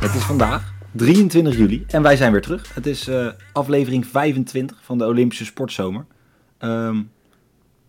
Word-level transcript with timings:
Het 0.00 0.14
is 0.14 0.22
vandaag 0.22 0.74
23 0.92 1.56
juli 1.56 1.84
en 1.88 2.02
wij 2.02 2.16
zijn 2.16 2.32
weer 2.32 2.42
terug. 2.42 2.74
Het 2.74 2.86
is 2.86 3.08
eh, 3.08 3.28
aflevering 3.52 4.06
25 4.06 4.78
van 4.82 4.98
de 4.98 5.06
Olympische 5.06 5.44
Sportzomer. 5.44 6.04
Ehm, 6.58 7.02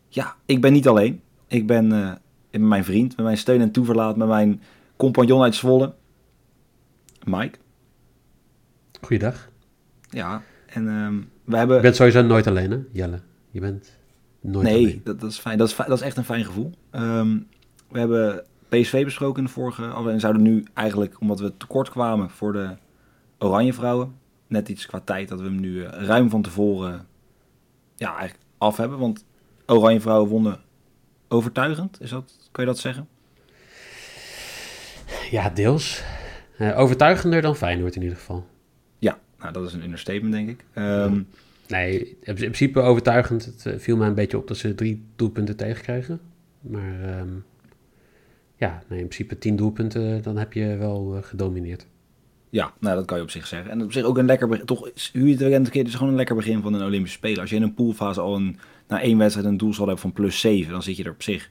ja, 0.08 0.36
ik 0.46 0.62
ben 0.62 0.74
niet 0.74 0.88
alleen. 0.88 1.22
Ik 1.48 1.68
ben 1.68 1.92
eh, 1.92 2.12
met 2.52 2.62
mijn 2.62 2.84
vriend, 2.84 3.16
met 3.16 3.26
mijn 3.26 3.38
steun 3.38 3.62
en 3.62 3.72
toeverlaat, 3.72 4.18
met 4.18 4.28
mijn 4.28 4.62
compagnon 4.96 5.42
uit 5.42 5.56
Zwolle, 5.56 5.94
Mike. 7.24 7.58
Goeiedag. 9.02 9.50
Ja, 10.10 10.44
en 10.66 10.88
ehm, 10.88 11.16
we 11.44 11.58
hebben... 11.58 11.76
Je 11.76 11.82
bent 11.82 11.96
sowieso 11.96 12.22
nooit 12.22 12.48
alleen, 12.48 12.72
hè, 12.72 12.80
Jelle? 12.92 13.20
Je 13.52 13.60
bent 13.60 13.98
nooit 14.42 14.68
nee, 14.68 14.86
alleen. 14.86 15.02
dat, 15.04 15.20
dat 15.20 15.32
is 15.32 15.40
fijn. 15.40 15.58
Dat 15.58 15.68
is, 15.68 15.76
dat 15.76 16.00
is 16.00 16.02
echt 16.02 16.18
een 16.18 16.26
fijn 16.26 16.46
gevoel. 16.46 16.72
Ehm, 16.92 17.38
we 17.90 18.00
hebben 18.00 18.46
PSV 18.70 19.04
besproken 19.04 19.40
in 19.40 19.46
de 19.46 19.52
vorige 19.52 19.82
aflevering. 19.82 20.14
En 20.14 20.20
zouden 20.20 20.42
nu 20.42 20.66
eigenlijk, 20.74 21.22
omdat 21.22 21.40
we 21.40 21.58
tekort 21.58 21.90
kwamen 21.90 22.30
voor 22.30 22.54
de 22.54 22.70
Oranje 23.38 23.74
Vrouwen, 23.74 24.16
net 24.48 24.70
iets 24.70 24.86
qua 24.86 25.00
tijd 25.00 25.30
dat 25.30 25.40
we 25.40 25.46
hem 25.46 25.60
nu 25.60 25.84
eh, 25.84 26.06
ruim 26.06 26.30
van 26.30 26.42
tevoren 26.42 27.06
ja, 27.96 28.10
eigenlijk 28.10 28.40
af 28.58 28.78
hebben. 28.78 29.00
Want 29.00 29.26
Oranje 29.66 30.02
Vrouwen 30.02 30.30
wonnen 30.30 30.60
overtuigend, 31.28 32.02
is 32.02 32.10
dat, 32.10 32.50
kan 32.52 32.64
je 32.64 32.70
dat 32.70 32.80
zeggen? 32.80 33.08
Ja, 35.32 35.50
deels. 35.50 36.04
Eh, 36.58 36.80
overtuigender 36.80 37.42
dan 37.42 37.56
Feyenoord 37.56 37.96
in 37.96 38.02
ieder 38.02 38.18
geval. 38.18 38.48
Ja, 39.00 39.18
nou 39.40 39.54
dat 39.54 39.68
is 39.68 39.74
een 39.74 39.84
understatement 39.84 40.34
denk 40.34 40.50
ik. 40.50 40.66
Ehm, 40.74 41.20
Nee, 41.68 42.18
in 42.22 42.34
principe 42.34 42.80
overtuigend. 42.80 43.46
Het 43.46 43.66
eh, 43.66 43.74
viel 43.78 43.98
mij 43.98 44.08
een 44.08 44.14
beetje 44.14 44.38
op 44.38 44.48
dat 44.48 44.58
ze 44.58 44.76
drie 44.76 45.04
doelpunten 45.16 45.56
tegenkregen. 45.56 46.20
Maar 46.62 47.02
ehm, 47.02 47.28
ja, 48.58 48.84
nee, 48.88 49.00
in 49.00 49.08
principe 49.08 49.38
tien 49.38 49.56
doelpunten, 49.56 50.24
dan 50.24 50.38
heb 50.38 50.54
je 50.54 50.76
wel 50.76 51.16
eh, 51.16 51.24
gedomineerd. 51.24 51.88
Ja, 52.50 52.74
nou 52.80 52.96
dat 52.96 53.06
kan 53.06 53.18
je 53.18 53.24
op 53.24 53.30
zich 53.30 53.48
zeggen. 53.48 53.72
En 53.72 53.84
op 53.84 53.92
zich 53.92 54.04
ook 54.04 54.18
een 54.18 54.26
lekker 54.26 54.48
begin. 54.48 54.66
Toch, 54.66 54.80
hoe 55.14 55.28
je 55.28 55.30
het 55.30 55.50
bent, 55.50 55.74
het 55.74 55.88
is 55.88 55.94
gewoon 55.94 56.10
een 56.10 56.16
lekker 56.16 56.36
begin 56.36 56.62
van 56.62 56.74
een 56.74 56.84
Olympische 56.84 57.18
Spelen. 57.18 57.40
Als 57.40 57.50
je 57.50 57.56
in 57.56 57.62
een 57.62 57.74
poolfase 57.74 58.22
al 58.22 58.36
een, 58.36 58.60
na 58.88 59.02
één 59.02 59.18
wedstrijd 59.18 59.48
een 59.48 59.58
doelsaldo 59.58 59.90
hebt 59.90 60.02
van 60.02 60.14
plus 60.14 60.40
7, 60.40 60.72
dan 60.72 60.84
zit 60.84 60.98
je 60.98 61.04
er 61.04 61.12
op 61.12 61.24
zich 61.24 61.50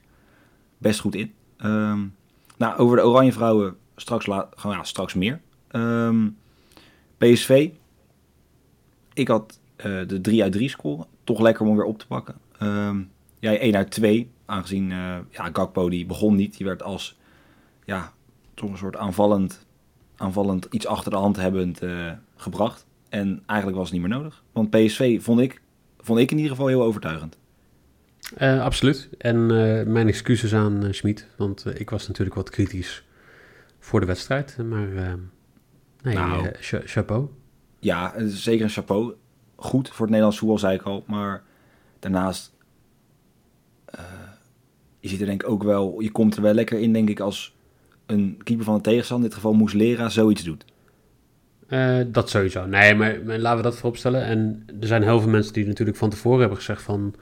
best 0.77 0.99
goed 0.99 1.15
in. 1.15 1.33
Ehm, 1.57 1.99
nou, 2.57 2.77
over 2.77 2.97
de 2.97 3.05
Oranje 3.05 3.31
Vrouwen 3.31 3.75
straks, 3.95 4.25
la, 4.25 4.49
gewoon, 4.55 4.85
straks 4.85 5.13
meer. 5.13 5.41
Ehm, 5.67 6.27
PSV. 7.17 7.69
Ik 9.13 9.27
had 9.27 9.59
eh, 9.75 10.07
de 10.07 10.21
3 10.21 10.43
uit 10.43 10.51
3 10.51 10.69
score. 10.69 11.05
Toch 11.23 11.39
lekker 11.39 11.65
om 11.65 11.75
weer 11.75 11.85
op 11.85 11.99
te 11.99 12.07
pakken. 12.07 12.35
Ehm, 12.59 13.01
jij 13.39 13.59
1 13.59 13.75
uit 13.75 13.91
2. 13.91 14.31
Aangezien 14.45 14.91
eh, 14.91 14.97
ja, 15.29 15.49
Gakpo 15.53 15.89
die 15.89 16.05
begon 16.05 16.35
niet. 16.35 16.57
Die 16.57 16.65
werd 16.65 16.83
als 16.83 17.17
ja, 17.85 18.13
toch 18.53 18.69
een 18.71 18.77
soort 18.77 18.95
aanvallend 18.97 19.65
aanvallend 20.15 20.67
iets 20.69 20.85
achter 20.87 21.11
de 21.11 21.17
hand 21.17 21.35
hebbend 21.35 21.81
eh, 21.81 22.11
gebracht. 22.35 22.85
En 23.09 23.43
eigenlijk 23.45 23.79
was 23.79 23.89
het 23.91 23.99
niet 23.99 24.07
meer 24.09 24.17
nodig. 24.17 24.43
Want 24.51 24.69
PSV 24.69 25.21
vond 25.21 25.39
ik, 25.39 25.61
vond 25.99 26.19
ik 26.19 26.31
in 26.31 26.37
ieder 26.37 26.51
geval 26.51 26.67
heel 26.67 26.83
overtuigend. 26.83 27.37
Eh, 28.37 28.61
absoluut. 28.61 29.09
En 29.17 29.45
mijn 29.91 30.07
excuses 30.07 30.53
aan 30.55 30.85
eh, 30.85 30.93
Schmid, 30.93 31.27
want 31.37 31.65
ik 31.79 31.89
was 31.89 32.07
natuurlijk 32.07 32.35
wat 32.35 32.49
kritisch 32.49 33.03
voor 33.79 33.99
de 33.99 34.05
wedstrijd. 34.05 34.57
Maar 34.69 35.17
nee, 36.01 36.15
Nou. 36.15 36.49
cha- 36.59 36.81
chapeau. 36.85 37.27
Ja, 37.79 38.13
zeker 38.27 38.63
een 38.63 38.69
chapeau. 38.71 39.13
Goed 39.55 39.87
voor 39.87 39.99
het 39.99 40.09
Nederlands 40.09 40.37
voetbal, 40.39 40.57
zei 40.57 40.75
ik 40.75 40.81
al. 40.81 41.03
Maar 41.07 41.43
daarnaast... 41.99 42.55
eh, 43.97 44.03
je 44.99 45.07
ziet 45.07 45.19
er 45.19 45.25
denk 45.25 45.43
ik 45.43 45.49
ook 45.49 45.63
wel... 45.63 46.01
Je 46.01 46.11
komt 46.11 46.35
er 46.35 46.41
wel 46.41 46.53
lekker 46.53 46.79
in, 46.79 46.93
denk 46.93 47.09
ik, 47.09 47.19
als 47.19 47.55
een 48.05 48.41
keeper 48.43 48.65
van 48.65 48.75
de 48.75 48.81
tegenstander... 48.81 49.25
in 49.25 49.33
dit 49.33 49.43
geval 49.43 49.59
Muslera, 49.59 50.09
zoiets 50.09 50.43
doet. 50.43 50.65
Eh, 51.67 51.99
dat 52.07 52.29
sowieso. 52.29 52.65
Nee, 52.65 52.95
maar, 52.95 53.19
laten 53.23 53.57
we 53.57 53.63
dat 53.63 53.77
vooropstellen. 53.77 54.23
En 54.23 54.65
er 54.79 54.87
zijn 54.87 55.03
heel 55.03 55.19
veel 55.19 55.29
mensen 55.29 55.53
die 55.53 55.67
natuurlijk 55.67 55.97
van 55.97 56.09
tevoren 56.09 56.39
hebben 56.39 56.57
gezegd 56.57 56.81
van... 56.81 57.15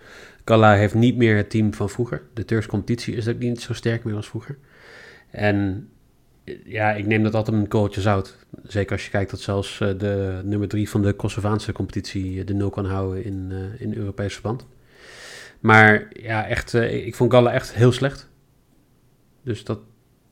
Kalla 0.43 0.75
heeft 0.75 0.93
niet 0.93 1.17
meer 1.17 1.35
het 1.35 1.49
team 1.49 1.73
van 1.73 1.89
vroeger. 1.89 2.21
De 2.33 2.45
Turks 2.45 2.65
competitie 2.65 3.15
is 3.15 3.27
ook 3.27 3.39
niet 3.39 3.61
zo 3.61 3.73
sterk 3.73 4.03
meer 4.03 4.15
als 4.15 4.27
vroeger. 4.27 4.57
En 5.31 5.89
eh, 6.43 6.55
ja, 6.65 6.93
ik 6.93 7.05
neem 7.05 7.23
dat 7.23 7.33
altijd 7.33 7.57
een 7.57 7.67
kooltje 7.67 8.01
zout. 8.01 8.35
Zeker 8.63 8.91
als 8.91 9.05
je 9.05 9.11
kijkt 9.11 9.31
dat 9.31 9.39
zelfs 9.39 9.77
de 9.77 10.41
nummer 10.43 10.67
drie 10.67 10.89
van 10.89 11.01
de 11.01 11.13
Kosovaanse 11.13 11.71
competitie 11.71 12.43
de 12.43 12.53
nul 12.53 12.69
kan 12.69 12.85
houden 12.85 13.23
in, 13.23 13.51
in 13.77 13.95
Europees 13.95 14.33
verband. 14.33 14.65
Maar 15.65 16.07
ja, 16.09 16.47
echt, 16.47 16.73
eh, 16.73 17.05
ik 17.05 17.15
vond 17.15 17.31
Galla 17.31 17.51
echt 17.51 17.73
heel 17.73 17.91
slecht. 17.91 18.29
Dus 19.43 19.63
dat, 19.63 19.79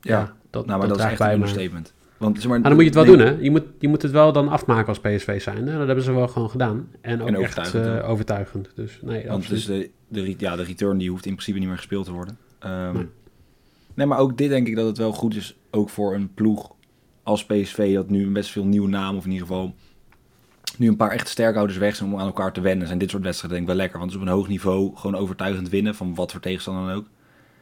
ja, 0.01 0.19
Ja, 0.19 0.35
dat, 0.49 0.65
nou, 0.65 0.79
maar 0.79 0.87
dat, 0.87 0.97
is 0.97 1.03
echt 1.03 1.19
een 1.19 1.31
understatement. 1.31 1.93
Want, 2.17 2.35
zeg 2.35 2.47
maar, 2.47 2.59
Maar 2.59 2.69
dan 2.69 2.79
moet 2.79 2.93
je 2.93 2.99
het 2.99 3.07
wel 3.07 3.15
nee, 3.15 3.25
doen, 3.25 3.35
hè? 3.35 3.43
Je 3.43 3.51
moet, 3.51 3.63
je 3.79 3.87
moet 3.87 4.01
het 4.01 4.11
wel 4.11 4.33
dan 4.33 4.47
afmaken 4.47 4.87
als 4.87 4.99
PSV 4.99 5.41
zijn. 5.41 5.67
Hè? 5.67 5.77
Dat 5.77 5.87
hebben 5.87 6.03
ze 6.03 6.13
wel 6.13 6.27
gewoon 6.27 6.49
gedaan. 6.49 6.89
En 7.01 7.21
ook 7.21 7.27
En 7.27 7.35
echt 7.35 7.59
overtuigend, 7.59 7.85
ja. 7.85 8.07
overtuigend. 8.07 8.71
Dus 8.75 8.99
nee, 9.01 9.27
Want 9.27 9.49
dus 9.49 9.65
de, 9.65 9.89
de, 10.07 10.35
ja, 10.37 10.55
de 10.55 10.63
return 10.63 10.97
die 10.97 11.09
hoeft 11.09 11.25
in 11.25 11.31
principe 11.33 11.59
niet 11.59 11.67
meer 11.67 11.77
gespeeld 11.77 12.05
te 12.05 12.11
worden. 12.11 12.37
Ehm, 12.59 12.93
Nee. 12.93 13.07
nee, 13.93 14.05
maar 14.07 14.19
ook 14.19 14.37
dit 14.37 14.49
denk 14.49 14.67
ik 14.67 14.75
dat 14.75 14.85
het 14.85 14.97
wel 14.97 15.11
goed 15.11 15.35
is, 15.35 15.57
ook 15.71 15.89
voor 15.89 16.13
een 16.13 16.33
ploeg 16.33 16.71
als 17.23 17.45
PSV, 17.45 17.93
dat 17.93 18.09
nu 18.09 18.31
best 18.31 18.51
veel 18.51 18.65
nieuwe 18.65 18.89
namen, 18.89 19.17
of 19.17 19.25
in 19.25 19.31
ieder 19.31 19.47
geval 19.47 19.75
nu 20.77 20.87
een 20.87 20.95
paar 20.95 21.11
echte 21.11 21.31
sterkhouders 21.31 21.77
weg 21.79 21.95
zijn 21.95 22.13
om 22.13 22.19
aan 22.19 22.25
elkaar 22.25 22.53
te 22.53 22.61
wennen. 22.61 22.87
Zijn 22.87 22.99
dit 22.99 23.09
soort 23.09 23.23
wedstrijden 23.23 23.57
denk 23.57 23.69
ik 23.69 23.75
wel 23.75 23.83
lekker, 23.85 23.99
want 23.99 24.11
het 24.11 24.19
is 24.21 24.25
op 24.27 24.31
een 24.33 24.37
hoog 24.39 24.47
niveau 24.49 24.95
gewoon 24.95 25.21
overtuigend 25.21 25.69
winnen, 25.69 25.95
van 25.95 26.15
wat 26.15 26.31
voor 26.31 26.41
tegenstander 26.41 26.87
dan 26.87 26.95
ook. 26.95 27.07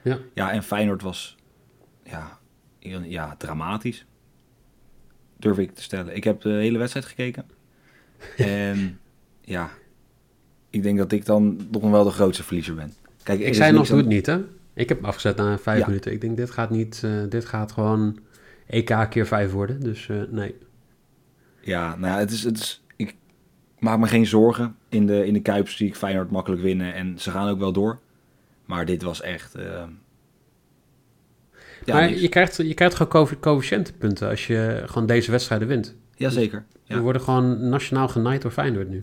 Ja. 0.02 0.18
Ja, 0.34 0.52
en 0.52 0.64
Feyenoord 0.64 1.02
was, 1.02 1.36
ja, 2.04 2.38
ja, 3.04 3.36
dramatisch. 3.38 4.06
Durf 5.38 5.58
ik 5.58 5.76
te 5.76 5.82
stellen. 5.82 6.16
Ik 6.16 6.24
heb 6.24 6.42
de 6.42 6.50
hele 6.50 6.78
wedstrijd 6.78 7.06
gekeken. 7.06 7.46
en 8.38 9.00
ja, 9.42 9.70
ik 10.70 10.84
denk 10.84 10.98
dat 10.98 11.12
ik 11.12 11.26
dan 11.26 11.68
nog 11.72 11.90
wel 11.90 12.04
de 12.04 12.10
grootste 12.10 12.44
verliezer 12.44 12.76
ben. 12.76 12.94
Kijk, 13.24 13.40
Ik 13.40 13.54
zei 13.54 13.72
nog, 13.72 13.88
het 13.88 14.06
niet, 14.06 14.26
hè? 14.26 14.42
Ik 14.74 14.90
heb 14.90 14.98
hem 14.98 15.08
afgezet 15.08 15.36
na 15.36 15.58
vijf 15.58 15.80
Ja. 15.80 15.86
minuten. 15.88 16.12
Ik 16.12 16.22
denk, 16.22 16.38
dit 16.38 16.52
gaat 16.52 16.70
niet... 16.70 17.02
eh, 17.04 17.12
dit 17.30 17.46
gaat 17.46 17.72
gewoon 17.72 18.20
EK 18.68 19.06
keer 19.10 19.28
vijf 19.28 19.52
worden. 19.52 19.80
Dus 19.80 20.10
eh, 20.10 20.22
nee. 20.30 20.56
Ja, 21.62 21.96
nou 21.96 22.20
het 22.20 22.32
is, 22.32 22.44
het 22.44 22.58
is, 22.58 22.84
maak 23.82 24.00
me 24.00 24.08
geen 24.08 24.26
zorgen. 24.26 24.76
In 24.90 25.06
de, 25.06 25.26
in 25.26 25.34
de 25.34 25.42
Kuip 25.42 25.70
zie 25.70 25.88
ik 25.88 25.96
Feyenoord 25.96 26.32
makkelijk 26.32 26.62
winnen 26.62 26.94
en 26.94 27.20
ze 27.20 27.32
gaan 27.32 27.50
ook 27.50 27.60
wel 27.60 27.72
door. 27.72 28.00
Maar 28.66 28.86
dit 28.86 29.02
was 29.02 29.22
echt... 29.22 29.56
eh, 29.56 29.84
ja, 31.86 31.94
maar 31.94 32.10
niks. 32.10 32.22
je 32.22 32.30
krijgt, 32.30 32.56
je 32.58 32.74
krijgt 32.74 32.96
gewoon 32.96 33.12
coëffi- 33.12 33.40
coëfficiëntenpunten 33.40 34.30
als 34.30 34.48
je 34.48 34.84
gewoon 34.86 35.08
deze 35.08 35.32
wedstrijden 35.32 35.68
wint. 35.68 35.96
Jazeker. 36.16 36.66
We 36.88 36.94
Ja. 36.94 37.00
worden 37.02 37.22
gewoon 37.22 37.70
nationaal 37.70 38.08
genaaid 38.08 38.42
door 38.42 38.52
Feyenoord 38.52 38.90
nu. 38.90 39.00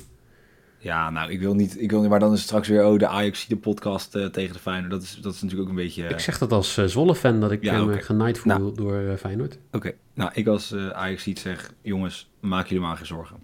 ja, 0.79 1.11
nou, 1.11 1.31
ik 1.31 1.41
wil 1.41 1.55
niet... 1.55 1.81
Ik 1.81 1.91
wil 1.91 2.01
niet 2.01 2.11
maar 2.11 2.19
dan 2.21 2.33
is 2.33 2.39
het 2.39 2.47
straks 2.49 2.69
weer 2.69 2.85
oh, 2.87 2.99
de 2.99 3.07
Ajax 3.07 3.47
de 3.47 3.57
podcast 3.57 4.15
eh, 4.15 4.27
tegen 4.27 4.53
de 4.53 4.59
Feyenoord. 4.59 4.91
Dat 4.91 5.03
is, 5.03 5.19
dat 5.23 5.35
is 5.35 5.43
natuurlijk 5.43 5.71
ook 5.71 5.77
een 5.77 5.83
beetje... 5.85 6.05
Ik 6.05 6.19
zeg 6.21 6.39
dat 6.39 6.53
als 6.53 6.77
eh, 6.77 6.85
Zwolle-fan, 6.85 7.41
dat 7.41 7.51
ik 7.53 7.63
Ja, 7.63 7.85
me 7.85 7.93
oké. 7.93 8.03
genaaid 8.03 8.39
voel 8.39 8.53
Nou. 8.59 8.75
door 8.75 9.17
Feyenoord. 9.17 9.59
Oké, 9.73 9.93
nou, 10.15 10.31
ik 10.35 10.47
als 10.47 10.75
Ajax 10.93 11.23
zeg... 11.35 11.73
Jongens, 11.83 12.31
maak 12.41 12.67
jullie 12.67 12.85
maar 12.85 12.97
geen 12.97 13.07
zorgen. 13.07 13.37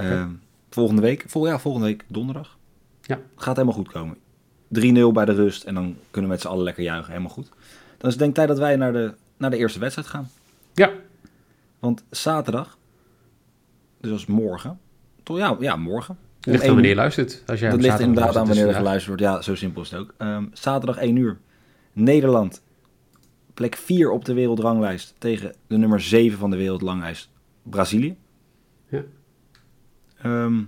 Ehm, 0.00 0.30
volgende 0.70 1.02
week... 1.02 1.24
Vol, 1.26 1.46
ja, 1.46 1.58
volgende 1.58 1.86
week 1.86 2.04
donderdag. 2.08 2.58
Ja. 3.02 3.18
Gaat 3.36 3.56
helemaal 3.56 3.76
goed 3.76 3.88
komen. 3.92 4.16
3-0 4.68 5.12
bij 5.12 5.24
de 5.24 5.32
rust 5.32 5.64
en 5.64 5.74
dan 5.74 5.96
kunnen 6.10 6.30
we 6.30 6.36
met 6.36 6.40
z'n 6.40 6.48
allen 6.48 6.64
lekker 6.64 6.82
juichen. 6.82 7.12
Helemaal 7.12 7.32
goed. 7.32 7.48
Dan 7.98 8.08
is 8.08 8.14
het 8.14 8.18
denk 8.18 8.28
ik 8.28 8.34
tijd 8.34 8.48
dat 8.48 8.58
wij 8.58 8.76
naar 8.76 8.92
de, 8.92 9.14
naar 9.36 9.50
de 9.50 9.56
eerste 9.56 9.78
wedstrijd 9.78 10.08
gaan. 10.08 10.30
Ja, 10.74 10.90
Want 11.78 12.04
zaterdag, 12.10 12.78
dus 14.00 14.12
als 14.12 14.26
morgen, 14.26 14.78
toch? 15.22 15.38
Ja, 15.38 15.56
ja 15.60 15.76
morgen. 15.76 16.18
Om 16.46 16.52
ligt 16.52 16.64
aan 16.64 16.72
wanneer 16.72 16.90
je 16.90 16.96
luistert. 16.96 17.42
Als 17.46 17.60
jij 17.60 17.70
Dat 17.70 17.80
ligt 17.80 18.00
inderdaad 18.00 18.36
aan 18.36 18.46
wanneer 18.46 18.62
er 18.62 18.68
dus 18.68 18.76
geluisterd 18.76 19.20
wordt. 19.20 19.34
Ja, 19.34 19.42
zo 19.42 19.54
simpel 19.54 19.82
is 19.82 19.90
het 19.90 20.00
ook. 20.00 20.14
Ehm, 20.16 20.44
zaterdag 20.52 20.96
1 20.96 21.16
uur. 21.16 21.38
Nederland, 21.92 22.62
plek 23.54 23.76
4 23.76 24.10
op 24.10 24.24
de 24.24 24.34
wereldranglijst 24.34 25.14
tegen 25.18 25.54
de 25.66 25.76
nummer 25.76 26.00
7 26.00 26.38
van 26.38 26.50
de 26.50 26.56
wereldranglijst, 26.56 27.30
Brazilië. 27.62 28.16
Ehm, 30.22 30.62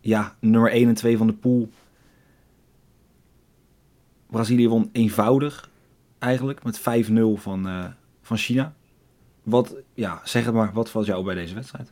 ja, 0.00 0.36
nummer 0.40 0.72
1 0.72 0.88
en 0.88 0.94
2 0.94 1.16
van 1.16 1.26
de 1.26 1.32
pool. 1.32 1.68
Brazilië 4.26 4.68
won 4.68 4.88
eenvoudig 4.92 5.70
eigenlijk 6.18 6.64
met 6.64 6.78
5-0 6.78 7.36
van, 7.36 7.66
eh, 7.66 7.84
van 8.22 8.36
China. 8.36 8.74
Wat, 9.42 9.74
ja, 9.94 10.20
zeg 10.24 10.44
het 10.44 10.54
maar, 10.54 10.72
wat 10.72 10.90
valt 10.90 11.06
jou 11.06 11.24
bij 11.24 11.34
deze 11.34 11.54
wedstrijd? 11.54 11.90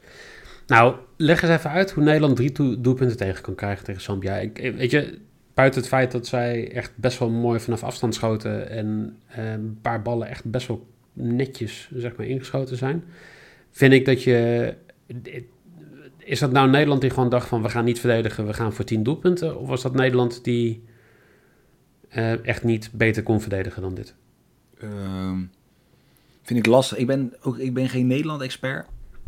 Nou, 0.67 0.97
leg 1.17 1.43
eens 1.43 1.51
even 1.51 1.71
uit 1.71 1.91
hoe 1.91 2.05
Nederland 2.05 2.37
drie 2.37 2.81
doelpunten 2.81 3.17
tegen 3.17 3.43
kan 3.43 3.55
krijgen 3.55 3.85
tegen 3.85 4.01
Zambia. 4.01 4.37
Ik, 4.37 4.57
weet 4.77 4.91
je, 4.91 5.19
buiten 5.55 5.81
het 5.81 5.89
feit 5.89 6.13
dat 6.13 6.27
zij 6.27 6.73
echt 6.73 6.93
best 6.97 7.19
wel 7.19 7.31
mooi 7.31 7.61
vanaf 7.61 7.83
afstand 7.83 8.15
schoten 8.15 8.71
en 8.71 9.17
eh, 9.27 9.53
een 9.53 9.79
paar 9.83 10.03
ballen 10.03 10.29
echt 10.29 10.45
best 10.45 10.67
wel 10.67 10.87
netjes 11.13 11.91
zeg 11.95 12.17
maar, 12.17 12.27
ingeschoten 12.27 12.77
zijn, 12.77 13.05
vind 13.71 13.93
ik 13.93 14.05
dat 14.05 14.23
je... 14.23 14.75
Is 16.25 16.39
dat 16.39 16.53
nou 16.53 16.71
Nederland 16.71 17.01
die 17.01 17.11
gewoon 17.11 17.29
dacht 17.29 17.49
van 17.49 17.63
we 17.63 17.69
gaan 17.69 17.85
niet 17.85 18.01
verdedigen, 18.01 18.47
we 18.47 18.55
gaan 18.55 18.73
voor 18.73 18.85
tien 18.85 19.03
doelpunten? 19.03 19.59
Of 19.59 19.69
was 19.69 19.83
dat 19.83 19.95
Nederland 19.95 20.45
die 20.45 20.85
eh, 22.09 22.47
echt 22.47 22.65
niet 22.65 22.91
beter 22.93 23.23
kon 23.23 23.41
verdedigen 23.41 23.83
dan 23.83 23.95
dit? 23.95 24.15
Ehm, 24.79 25.41
vind 26.43 26.59
ik 26.59 26.67
lastig. 26.67 26.99
Ik 26.99 27.07
ben, 27.07 27.33
ook, 27.43 27.59
ik 27.59 27.75
ben 27.75 27.89
geen 27.89 28.07
Nederland-expert 28.07 28.87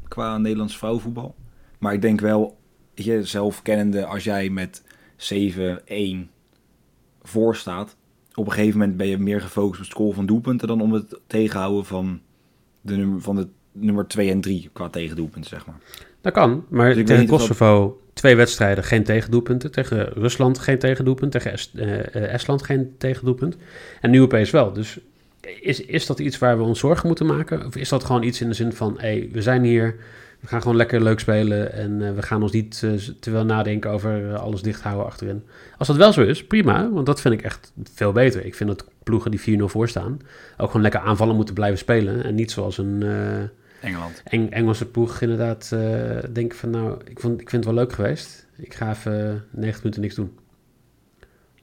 qua 0.09 0.39
Nederlands 0.39 0.79
vrouwenvoetbal. 0.79 1.35
Maar 1.79 1.93
ik 1.93 2.03
denk 2.03 2.21
wel, 2.21 2.59
je, 2.95 3.25
zelf 3.25 3.63
kennende, 3.63 4.07
als 4.07 4.25
jij 4.25 4.51
met 4.51 4.83
7-1 5.17 6.31
voor 7.23 7.57
staat, 7.57 7.97
op 8.35 8.47
een 8.47 8.53
gegeven 8.53 8.79
moment 8.79 8.97
ben 8.97 9.07
je 9.07 9.19
meer 9.19 9.41
gefocust 9.41 9.75
op 9.75 9.79
het 9.79 9.91
scoren 9.91 10.15
van 10.15 10.27
doelpunten 10.27 10.69
dan 10.69 10.81
om 10.81 10.93
het 10.93 11.21
tegenhouden 11.27 11.85
van 11.85 12.21
de 12.81 12.97
nummer, 12.97 13.21
van 13.21 13.37
de 13.37 13.49
nummer 13.73 14.07
2 14.07 14.31
en 14.31 14.41
3 14.41 14.71
qua 14.73 14.89
tegendoelpunten, 14.89 15.51
zeg 15.51 15.67
maar. 15.67 15.79
Dat 16.25 16.33
kan, 16.33 16.65
maar 16.69 16.95
Dus 16.95 17.07
tegen 17.07 17.23
of 17.23 17.29
Kosovo 17.29 18.01
twee 18.13 18.37
wedstrijden 18.37 18.85
geen 18.85 19.05
tegendoelpunten. 19.05 19.71
Tegen 19.71 20.05
Rusland 20.13 20.59
geen 20.59 20.79
tegendoelpunt. 20.79 21.33
Tegen 21.33 21.53
Est- 21.53 21.75
eh, 21.75 21.99
eh, 21.99 22.33
Estland 22.33 22.63
geen 22.63 22.95
tegendoelpunt. 22.99 23.57
En 24.01 24.11
nu 24.11 24.23
opeens 24.23 24.51
wel. 24.51 24.73
Dus 24.73 24.99
is, 25.61 25.81
is 25.81 26.07
dat 26.07 26.19
iets 26.19 26.39
waar 26.39 26.57
we 26.57 26.63
ons 26.63 26.79
zorgen 26.79 27.07
moeten 27.07 27.27
maken? 27.27 27.67
Of 27.67 27.77
is 27.77 27.89
dat 27.89 28.05
gewoon 28.05 28.23
iets 28.23 28.41
in 28.41 28.49
de 28.49 28.55
zin 28.55 28.73
van... 28.73 28.95
Hey, 28.99 29.29
we 29.33 29.43
zijn 29.43 29.65
hier, 29.65 29.97
we 30.41 30.47
gaan 30.47 30.61
gewoon 30.61 30.77
lekker 30.77 31.03
leuk 31.03 31.21
spelen... 31.21 31.73
en 31.73 32.07
eh, 32.07 32.15
we 32.15 32.23
gaan 32.23 32.43
ons 32.43 32.53
niet 32.53 32.83
eh, 32.85 32.91
te 33.21 33.31
veel 33.31 33.45
nadenken 33.45 33.91
over 33.91 34.37
alles 34.37 34.63
dicht 34.63 34.83
houden 34.83 35.07
achterin. 35.07 35.43
Als 35.79 35.89
dat 35.89 35.97
wel 35.97 36.13
zo 36.13 36.23
is, 36.23 36.47
prima. 36.47 36.91
Want 36.91 37.07
dat 37.07 37.21
vind 37.21 37.35
ik 37.35 37.43
echt 37.43 37.73
veel 37.95 38.13
beter. 38.13 38.45
Ik 38.45 38.55
vind 38.55 38.69
dat 38.69 38.85
ploegen 39.03 39.31
die 39.31 39.59
4-0 39.61 39.63
voor 39.65 39.89
staan... 39.89 40.21
ook 40.57 40.67
gewoon 40.67 40.83
lekker 40.83 41.01
aanvallen 41.01 41.37
moeten 41.37 41.55
blijven 41.55 41.79
spelen. 41.79 42.25
En 42.25 42.35
niet 42.35 42.51
zoals 42.51 42.79
een... 42.79 43.03
Engeland. 43.85 44.23
Eng 44.25 44.49
Engelse 44.51 44.87
ploeg 44.87 45.21
inderdaad 45.21 45.71
uh, 45.75 46.19
denk 46.33 46.55
van 46.55 46.71
nou, 46.71 47.01
ik, 47.05 47.21
vond, 47.21 47.41
ik 47.41 47.51
vind 47.51 47.65
het 47.65 47.75
wel 47.75 47.85
leuk 47.85 47.93
geweest. 47.93 48.47
Ik 48.57 48.75
ga 48.75 48.91
even 48.91 49.45
90 49.51 49.83
minuten 49.83 50.03
niks 50.03 50.15
doen. 50.15 50.39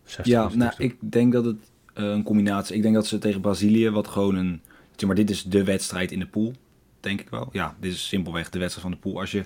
60 0.04 0.26
Ja, 0.26 0.38
minuten 0.40 0.60
nou, 0.60 0.72
doen. 0.78 0.88
ik 0.88 0.96
denk 1.12 1.34
dat 1.34 1.46
het 1.46 1.58
eh, 1.94 2.04
een 2.06 2.24
combinatie... 2.24 2.76
Ik 2.76 2.82
denk 2.82 2.96
dat 2.96 3.08
ze 3.08 3.18
tegen 3.18 3.42
Brazilië, 3.42 3.90
wat 3.90 4.08
gewoon 4.08 4.36
een... 4.36 4.62
zeg 4.96 5.08
Maar 5.08 5.16
dit 5.16 5.30
is 5.30 5.44
de 5.44 5.64
wedstrijd 5.64 6.12
in 6.12 6.20
de 6.20 6.28
pool, 6.28 6.54
denk 7.00 7.22
ik 7.22 7.30
wel. 7.30 7.50
Ja, 7.52 7.76
dit 7.80 7.92
is 7.94 8.08
simpelweg 8.08 8.50
de 8.50 8.60
wedstrijd 8.60 8.88
van 8.88 8.96
de 9.02 9.10
pool. 9.10 9.20
Als 9.20 9.32
je 9.32 9.44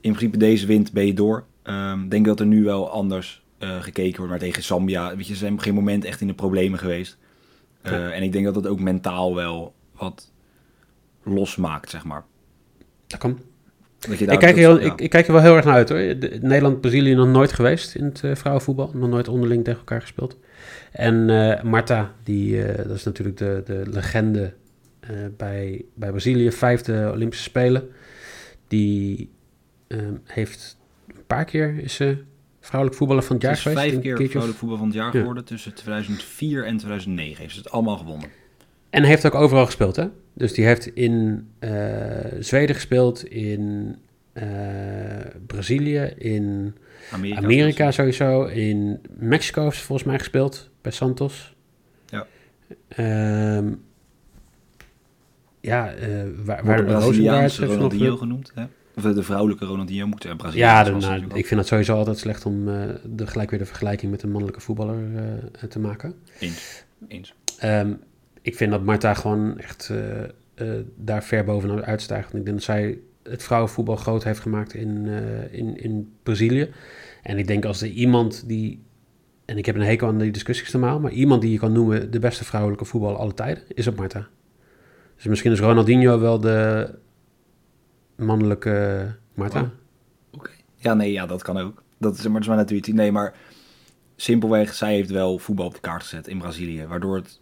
in 0.00 0.12
principe 0.12 0.36
deze 0.38 0.66
wint, 0.66 0.92
ben 0.92 1.06
je 1.06 1.14
door. 1.14 1.44
Ehm 1.62 2.08
denk 2.08 2.26
dat 2.26 2.40
er 2.40 2.46
nu 2.46 2.64
wel 2.64 2.90
anders 2.90 3.42
eh, 3.58 3.82
gekeken 3.82 4.16
wordt. 4.16 4.30
Maar 4.30 4.40
tegen 4.40 4.62
Zambia, 4.62 5.16
weet 5.16 5.26
je, 5.26 5.32
ze 5.32 5.38
zijn 5.38 5.52
op 5.52 5.58
geen 5.58 5.74
moment 5.74 6.04
echt 6.04 6.20
in 6.20 6.26
de 6.26 6.34
problemen 6.34 6.78
geweest. 6.78 7.16
Eh, 7.82 7.92
Ja. 7.92 8.10
En 8.10 8.22
ik 8.22 8.32
denk 8.32 8.44
dat 8.44 8.54
dat 8.54 8.66
ook 8.66 8.80
mentaal 8.80 9.34
wel 9.34 9.74
wat 9.96 10.32
losmaakt, 11.24 11.90
zeg 11.90 12.04
maar. 12.04 12.24
Dat 13.06 13.18
kan. 13.18 13.38
Dat 13.98 14.18
je 14.18 14.26
Ik 14.26 14.38
kijk, 14.38 14.56
heel, 14.56 14.80
ja. 14.80 14.92
ik, 14.92 15.00
ik 15.00 15.10
kijk 15.10 15.26
er 15.26 15.32
wel 15.32 15.42
heel 15.42 15.56
erg 15.56 15.64
naar 15.64 15.74
uit 15.74 15.88
hoor. 15.88 15.98
De- 15.98 16.38
Nederland-Brazilië 16.42 17.14
nog 17.14 17.28
nooit 17.28 17.52
geweest 17.52 17.94
in 17.94 18.04
het 18.04 18.24
eh, 18.24 18.34
vrouwenvoetbal. 18.34 18.90
Nog 18.94 19.08
nooit 19.08 19.28
onderling 19.28 19.64
tegen 19.64 19.78
elkaar 19.78 20.00
gespeeld. 20.00 20.38
En 20.92 21.30
eh 21.30 21.62
Marta, 21.62 22.12
die, 22.22 22.62
eh, 22.64 22.86
dat 22.86 22.96
is 22.96 23.04
natuurlijk 23.04 23.36
de, 23.38 23.62
de 23.64 23.82
legende 23.90 24.52
eh, 25.00 25.10
bij, 25.36 25.84
bij 25.94 26.10
Brazilië. 26.10 26.52
Vijfde 26.52 27.10
Olympische 27.14 27.44
Spelen. 27.44 27.88
Die 28.68 29.30
ehm, 29.86 30.14
heeft 30.24 30.76
een 31.06 31.26
paar 31.26 31.44
keer 31.44 31.78
is 31.78 31.94
ze 31.94 32.16
vrouwelijk 32.60 32.98
voetballer 32.98 33.22
van 33.22 33.34
het 33.36 33.44
jaar 33.44 33.52
is 33.52 33.62
geweest. 33.62 33.80
vijf 33.80 34.00
keer 34.00 34.16
vrouwelijk 34.28 34.58
voetbal 34.58 34.78
van 34.78 34.86
het 34.86 34.96
jaar 34.96 35.12
Ja. 35.12 35.18
geworden. 35.18 35.44
Tussen 35.44 35.74
2004 35.74 36.64
en 36.64 36.76
2009 36.76 37.40
heeft 37.42 37.54
ze 37.54 37.60
het 37.60 37.70
allemaal 37.70 37.96
gewonnen. 37.96 38.28
En 38.90 39.02
heeft 39.02 39.26
ook 39.26 39.34
overal 39.34 39.64
gespeeld, 39.66 39.96
hè? 39.96 40.06
Dus 40.34 40.52
die 40.52 40.64
heeft 40.64 40.86
in 40.86 41.46
eh, 41.58 41.70
Zweden 42.40 42.74
gespeeld, 42.74 43.24
in 43.24 43.96
eh, 44.32 44.44
Brazilië, 45.46 46.12
in 46.18 46.74
Amerika. 47.12 47.42
Amerika 47.42 47.90
sowieso, 47.90 48.44
in 48.44 49.00
Mexico 49.18 49.62
heeft 49.62 49.76
ze 49.76 49.84
volgens 49.84 50.08
mij 50.08 50.18
gespeeld, 50.18 50.70
bij 50.82 50.92
Santos. 50.92 51.54
Ja. 52.06 52.26
Ehm, 52.88 53.72
ja, 55.60 55.92
eh 55.92 56.08
waar, 56.44 56.64
waar 56.64 56.84
Braziliaanse 56.84 57.66
Ronaldinho 57.66 58.16
genoemd. 58.16 58.52
Hè? 58.54 58.64
Of 58.96 59.02
de 59.02 59.22
vrouwelijke 59.22 59.64
Ronaldinho 59.64 60.06
moet. 60.06 60.22
Ja, 60.22 60.34
Braziliaans 60.34 60.88
de- 60.88 60.94
was 60.94 61.04
nou, 61.04 61.24
ik 61.34 61.46
vind 61.46 61.60
het 61.60 61.68
sowieso 61.68 61.96
altijd 61.96 62.18
slecht 62.18 62.46
om 62.46 62.64
de, 62.64 63.26
gelijk 63.26 63.50
weer 63.50 63.58
de 63.58 63.66
vergelijking 63.66 64.10
met 64.10 64.22
een 64.22 64.30
mannelijke 64.30 64.60
voetballer 64.60 64.98
te 65.68 65.78
maken. 65.78 66.14
Eens. 66.38 66.84
Eens. 67.08 67.34
Ehm, 67.58 67.92
ik 68.44 68.56
vind 68.56 68.70
dat 68.70 68.82
Marta 68.82 69.14
gewoon 69.14 69.58
echt 69.58 69.88
eh, 69.90 70.22
eh, 70.54 70.84
daar 70.96 71.24
ver 71.24 71.44
bovenuit 71.44 71.84
uitstijgt. 71.84 72.34
Ik 72.34 72.44
denk 72.44 72.56
dat 72.56 72.62
zij 72.62 72.98
het 73.22 73.42
vrouwenvoetbal 73.42 73.96
groot 73.96 74.24
heeft 74.24 74.40
gemaakt 74.40 74.74
in, 74.74 75.06
eh, 75.08 75.58
in, 75.58 75.76
in 75.76 76.14
Brazilië. 76.22 76.70
En 77.22 77.38
ik 77.38 77.46
denk 77.46 77.64
als 77.64 77.82
er 77.82 77.88
iemand 77.88 78.48
die, 78.48 78.82
en 79.44 79.58
ik 79.58 79.66
heb 79.66 79.74
een 79.74 79.82
hekel 79.82 80.08
aan 80.08 80.18
die 80.18 80.30
discussies 80.30 80.72
normaal, 80.72 81.00
maar 81.00 81.10
iemand 81.10 81.42
die 81.42 81.50
je 81.50 81.58
kan 81.58 81.72
noemen 81.72 82.10
de 82.10 82.18
beste 82.18 82.44
vrouwelijke 82.44 82.84
voetbal 82.84 83.16
alle 83.16 83.34
tijden, 83.34 83.62
is 83.68 83.86
op 83.86 83.96
Marta. 83.96 84.28
Dus 85.16 85.24
misschien 85.24 85.52
is 85.52 85.60
Ronaldinho 85.60 86.18
wel 86.20 86.40
de 86.40 86.90
mannelijke 88.16 89.06
Marta. 89.34 89.70
Oké. 90.30 90.50
Ja, 90.76 90.94
nee, 90.94 91.12
ja, 91.12 91.26
dat 91.26 91.42
kan 91.42 91.58
ook. 91.58 91.82
Dat 91.98 92.18
is, 92.18 92.22
maar 92.22 92.32
dat 92.32 92.42
is 92.42 92.48
maar 92.48 92.56
natuurlijk 92.56 92.92
Nee, 92.92 93.12
maar 93.12 93.34
simpelweg, 94.16 94.74
zij 94.74 94.94
heeft 94.94 95.10
wel 95.10 95.38
voetbal 95.38 95.66
op 95.66 95.74
de 95.74 95.80
kaart 95.80 96.02
gezet 96.02 96.28
in 96.28 96.38
Brazilië. 96.38 96.86
Waardoor 96.86 97.16
het, 97.16 97.40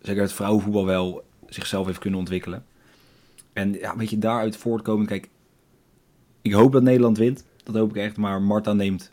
zeker 0.00 0.22
het 0.22 0.32
vrouwenvoetbal 0.32 0.86
wel 0.86 1.24
zichzelf 1.46 1.86
heeft 1.86 1.98
kunnen 1.98 2.18
ontwikkelen. 2.18 2.64
En 3.52 3.72
ja, 3.72 3.96
weet 3.96 4.10
je, 4.10 4.18
daaruit 4.18 4.56
voortkomend, 4.56 5.08
kijk, 5.08 5.28
ik 6.42 6.52
hoop 6.52 6.72
dat 6.72 6.82
Nederland 6.82 7.18
wint. 7.18 7.44
Dat 7.64 7.74
hoop 7.74 7.90
ik 7.90 7.96
echt, 7.96 8.16
maar 8.16 8.42
Marta 8.42 8.72
neemt 8.72 9.12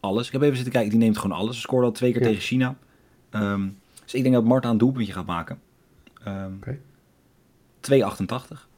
alles. 0.00 0.26
Ik 0.26 0.32
heb 0.32 0.42
even 0.42 0.54
zitten 0.54 0.72
kijken, 0.72 0.90
die 0.90 0.98
neemt 1.00 1.18
gewoon 1.18 1.36
alles. 1.36 1.54
Ze 1.54 1.60
scoorde 1.60 1.86
al 1.86 1.92
twee 1.92 2.12
keer 2.12 2.20
Ja. 2.20 2.26
tegen 2.26 2.42
China. 2.42 2.76
Ehm, 3.30 3.68
dus 4.04 4.14
ik 4.14 4.22
denk 4.22 4.34
dat 4.34 4.44
Marta 4.44 4.68
een 4.70 4.78
doelpuntje 4.78 5.12
gaat 5.12 5.26
maken. 5.26 5.58
Ehm 6.24 6.52
Oké. 6.56 6.78
2,88. 7.80 8.68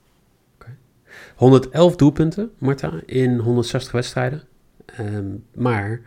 111 1.37 1.97
doelpunten, 1.97 2.50
Marta, 2.58 2.92
in 3.06 3.38
160 3.38 3.92
wedstrijden. 3.92 4.42
Ehm, 4.87 5.26
maar 5.54 6.00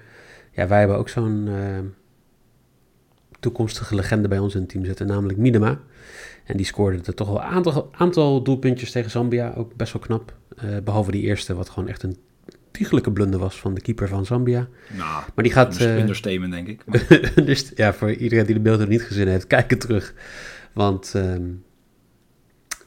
ja, 0.52 0.68
wij 0.68 0.80
hebben 0.80 0.98
ook 0.98 1.10
zo'n 1.10 1.48
ehm, 1.48 1.86
toekomstige 3.42 3.96
legende 3.96 4.28
bij 4.28 4.40
ons 4.40 4.56
in 4.56 4.62
het 4.62 4.70
team 4.70 4.86
zitten, 4.86 5.08
namelijk 5.08 5.38
Minema. 5.38 5.80
En 6.46 6.58
die 6.58 6.66
scoorde 6.66 7.00
er 7.06 7.14
toch 7.14 7.28
wel 7.28 7.38
een 7.38 7.48
aantal, 7.48 7.90
aantal 7.98 8.44
doelpuntjes 8.44 8.92
tegen 8.92 9.12
Zambia, 9.12 9.54
ook 9.56 9.76
best 9.76 9.94
wel 9.94 10.02
knap. 10.02 10.36
Eh, 10.58 10.70
behalve 10.84 11.12
die 11.12 11.22
eerste, 11.22 11.56
wat 11.56 11.70
gewoon 11.70 11.90
echt 11.90 12.04
een 12.04 12.18
tiegelijke 12.72 13.12
blunder 13.12 13.40
was 13.40 13.60
van 13.60 13.74
de 13.74 13.82
keeper 13.82 14.08
van 14.08 14.26
Zambia. 14.26 14.68
Nou, 14.98 15.24
Maar 15.36 15.44
die 15.44 15.54
gaat... 15.54 15.82
Understatement, 15.82 16.52
denk 16.52 16.68
ik. 16.68 16.84
Dus 17.46 17.72
ja, 17.76 17.94
voor 17.94 18.12
iedereen 18.14 18.46
die 18.46 18.56
de 18.56 18.62
beelden 18.62 18.90
niet 18.90 19.04
gezien 19.04 19.28
heeft, 19.28 19.48
kijk 19.56 19.70
het 19.70 19.80
terug. 19.80 20.14
Want 20.74 21.12
ehm, 21.16 21.44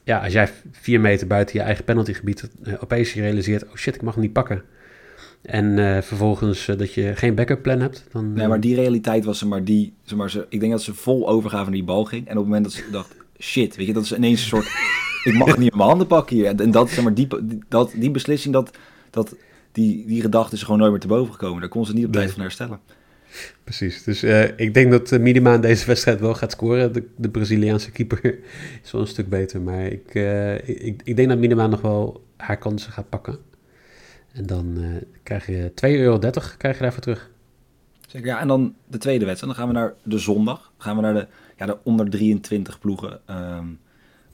ja, 0.02 0.18
als 0.18 0.32
jij 0.32 0.48
vier 0.72 1.00
meter 1.00 1.26
buiten 1.26 1.58
je 1.58 1.64
eigen 1.64 1.84
penaltygebied 1.84 2.50
eh, 2.62 2.74
opeens 2.80 3.12
je 3.12 3.20
realiseert, 3.20 3.64
oh 3.64 3.74
shit, 3.74 3.94
ik 3.94 4.02
mag 4.02 4.14
hem 4.14 4.22
niet 4.22 4.32
pakken. 4.32 4.62
En 5.44 5.78
eh, 5.78 6.02
vervolgens 6.02 6.68
eh, 6.68 6.78
dat 6.78 6.94
je 6.94 7.16
geen 7.16 7.34
backup 7.34 7.62
plan 7.62 7.80
hebt, 7.80 8.04
dan... 8.12 8.32
nee, 8.32 8.48
maar 8.48 8.60
die 8.60 8.74
realiteit 8.74 9.24
was 9.24 9.38
ze 9.38 9.46
maar 9.46 9.64
die... 9.64 9.92
Zeg 10.02 10.18
maar, 10.18 10.30
ze, 10.30 10.46
ik 10.48 10.60
denk 10.60 10.72
dat 10.72 10.82
ze 10.82 10.94
vol 10.94 11.28
overgave 11.28 11.64
naar 11.64 11.72
die 11.72 11.84
bal 11.84 12.04
ging. 12.04 12.26
En 12.26 12.32
op 12.32 12.36
het 12.36 12.46
moment 12.46 12.64
dat 12.64 12.72
ze 12.72 12.84
dacht, 12.90 13.16
shit, 13.38 13.76
weet 13.76 13.86
je, 13.86 13.92
dat 13.92 14.02
is 14.02 14.12
ineens 14.12 14.40
een 14.40 14.48
soort... 14.48 14.66
ik 15.24 15.34
mag 15.34 15.58
niet 15.58 15.70
in 15.70 15.76
mijn 15.76 15.88
handen 15.88 16.06
pakken 16.06 16.36
hier. 16.36 16.46
En, 16.46 16.60
en 16.60 16.70
dat, 16.70 16.90
zeg 16.90 17.04
maar, 17.04 17.14
die, 17.14 17.28
dat, 17.68 17.92
die 17.96 18.10
beslissing, 18.10 18.54
dat, 18.54 18.78
dat, 19.10 19.36
die, 19.72 20.06
die 20.06 20.20
gedachte 20.20 20.54
is 20.54 20.62
gewoon 20.62 20.78
nooit 20.78 20.90
meer 20.90 21.00
te 21.00 21.06
boven 21.06 21.32
gekomen. 21.32 21.60
Daar 21.60 21.68
kon 21.68 21.86
ze 21.86 21.92
niet 21.92 22.06
op 22.06 22.12
tijd 22.12 22.24
Nee. 22.24 22.34
van 22.34 22.42
herstellen. 22.42 22.80
Precies, 23.64 24.02
dus 24.02 24.22
eh, 24.22 24.42
ik 24.56 24.74
denk 24.74 24.90
dat 24.90 25.12
uh, 25.12 25.20
Minima 25.20 25.54
in 25.54 25.60
deze 25.60 25.86
wedstrijd 25.86 26.20
wel 26.20 26.34
gaat 26.34 26.52
scoren. 26.52 26.92
De, 26.92 27.06
de 27.16 27.28
Braziliaanse 27.28 27.90
keeper 27.90 28.24
is 28.84 28.90
wel 28.90 29.00
een 29.00 29.06
stuk 29.06 29.28
beter, 29.28 29.60
maar 29.60 29.86
ik, 29.86 30.14
eh, 30.14 30.68
ik, 30.68 31.00
ik 31.04 31.16
denk 31.16 31.28
dat 31.28 31.38
Minima 31.38 31.66
nog 31.66 31.80
wel 31.80 32.24
haar 32.36 32.58
kansen 32.58 32.92
gaat 32.92 33.08
pakken. 33.08 33.38
En 34.34 34.46
dan 34.46 34.76
eh, 34.78 35.02
krijg 35.22 35.46
je 35.46 35.70
2,30 35.70 35.74
euro 35.80 36.18
krijg 36.58 36.76
je 36.76 36.82
daarvoor 36.82 37.02
terug. 37.02 37.30
Zeker, 38.08 38.26
ja. 38.28 38.40
En 38.40 38.48
dan 38.48 38.74
de 38.86 38.98
tweede 38.98 39.24
wedstrijd. 39.24 39.56
Dan 39.56 39.64
gaan 39.64 39.74
we 39.74 39.80
naar 39.80 39.94
de 40.02 40.18
zondag. 40.18 40.58
Dan 40.76 40.86
gaan 40.86 40.96
we 40.96 41.02
naar 41.02 41.14
de, 41.14 41.26
ja, 41.56 41.66
de 41.66 41.78
onder 41.82 42.10
23 42.10 42.78
ploegen. 42.78 43.20
ehm, 43.26 43.66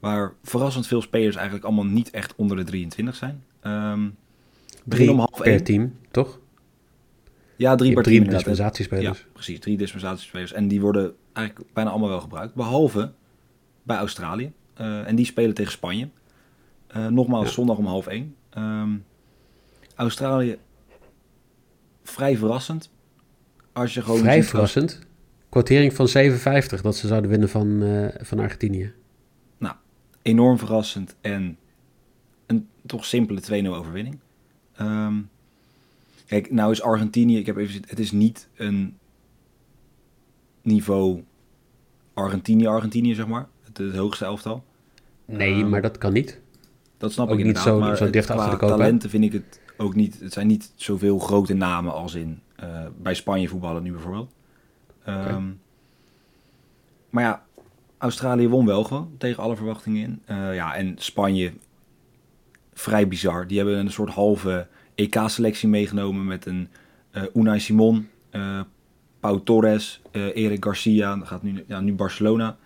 waar 0.00 0.32
verrassend 0.42 0.86
veel 0.86 1.02
spelers 1.02 1.36
eigenlijk 1.36 1.64
allemaal 1.66 1.84
niet 1.84 2.10
echt 2.10 2.34
onder 2.36 2.56
de 2.56 2.64
23 2.64 3.14
zijn. 3.16 3.44
Ehm 3.60 4.08
Drie 4.84 5.10
om 5.10 5.18
half 5.18 5.36
per 5.38 5.46
één. 5.46 5.64
team, 5.64 5.94
toch? 6.10 6.38
Ja, 7.56 7.74
drie 7.74 7.92
per 7.92 8.02
drie 8.02 8.20
team 8.20 8.30
dispensatiespelers. 8.30 9.18
Ja, 9.18 9.24
precies. 9.32 9.60
Drie 9.60 9.76
dispensatiespelers. 9.76 10.52
En 10.52 10.68
die 10.68 10.80
worden 10.80 11.14
eigenlijk 11.32 11.68
bijna 11.72 11.90
allemaal 11.90 12.08
wel 12.08 12.20
gebruikt. 12.20 12.54
Behalve 12.54 13.12
bij 13.82 13.96
Australië. 13.96 14.52
Eh, 14.74 15.06
en 15.08 15.16
die 15.16 15.24
spelen 15.26 15.54
tegen 15.54 15.72
Spanje. 15.72 16.08
Eh, 16.86 17.06
nogmaals, 17.06 17.46
Ja. 17.46 17.52
zondag 17.52 17.76
om 17.76 17.86
half 17.86 18.06
één. 18.06 18.34
Ehm, 18.50 18.90
Australië, 20.00 20.58
vrij 22.02 22.36
verrassend. 22.36 22.90
Als 23.72 23.94
je 23.94 24.02
gewoon 24.02 24.18
Vrij 24.20 24.42
verrassend. 24.44 24.98
Quotering 25.48 25.94
van 25.94 26.08
57 26.08 26.80
dat 26.82 26.96
ze 26.96 27.06
zouden 27.06 27.30
winnen 27.30 27.48
van, 27.48 27.82
eh, 27.82 28.24
van 28.24 28.38
Argentinië. 28.38 28.92
enorm 30.22 30.58
verrassend 30.58 31.16
en 31.20 31.56
een 32.46 32.68
toch 32.86 33.04
simpele 33.04 33.40
2-0 33.40 33.74
overwinning. 33.76 34.18
Ehm, 34.76 35.14
kijk, 36.26 36.50
nou 36.50 36.70
is 36.72 36.82
Argentinië, 36.82 37.38
ik 37.38 37.46
heb 37.46 37.56
even 37.56 37.82
het 37.86 37.98
is 37.98 38.12
niet 38.12 38.48
een 38.56 38.96
niveau 40.62 41.22
Argentinië-Argentinië, 42.14 43.14
zeg 43.14 43.26
maar. 43.26 43.48
Het, 43.64 43.78
het 43.78 43.96
hoogste 43.96 44.24
elftal. 44.24 44.64
Nee, 45.24 45.54
Ehm, 45.60 45.68
maar 45.68 45.82
dat 45.82 45.98
kan 45.98 46.12
niet. 46.12 46.40
Dat 46.98 47.12
snap 47.12 47.28
Ook 47.28 47.38
ik 47.38 47.44
niet 47.44 47.58
zo- 47.58 47.78
maar 47.78 47.96
zo 47.96 48.10
dicht 48.10 48.30
achter 48.30 48.50
de 48.50 48.56
koop, 48.56 48.68
talenten 48.68 49.10
vind 49.10 49.24
ik 49.24 49.32
het 49.32 49.59
ook 49.80 49.94
niet. 49.94 50.20
Het 50.20 50.32
zijn 50.32 50.46
niet 50.46 50.72
zoveel 50.74 51.18
grote 51.18 51.54
namen 51.54 51.92
als 51.92 52.14
in 52.14 52.40
eh, 52.56 52.86
bij 53.02 53.14
Spanje 53.14 53.48
voetballen 53.48 53.82
nu 53.82 53.92
bijvoorbeeld. 53.92 54.32
Ehm, 55.04 55.48
Maar 57.10 57.24
ja, 57.24 57.44
Australië 57.98 58.48
won 58.48 58.66
wel 58.66 58.84
gewoon 58.84 59.10
tegen 59.18 59.42
alle 59.42 59.56
verwachtingen 59.56 60.02
in. 60.02 60.22
Eh, 60.24 60.54
ja, 60.54 60.74
en 60.74 60.94
Spanje 60.98 61.52
vrij 62.74 63.08
bizar. 63.08 63.46
Die 63.46 63.56
hebben 63.56 63.78
een 63.78 63.90
soort 63.90 64.10
halve 64.10 64.66
EK-selectie 64.94 65.68
meegenomen 65.68 66.26
met 66.26 66.46
een 66.46 66.68
eh 67.10 67.22
Unai 67.34 67.60
Simon, 67.60 68.08
Pau 69.20 69.40
Torres, 69.44 70.02
Eric 70.12 70.64
Garcia, 70.64 71.16
dat 71.16 71.26
gaat 71.26 71.42
nu, 71.42 71.64
ja, 71.66 71.80
nu 71.80 71.94
Barcelona, 71.94 72.56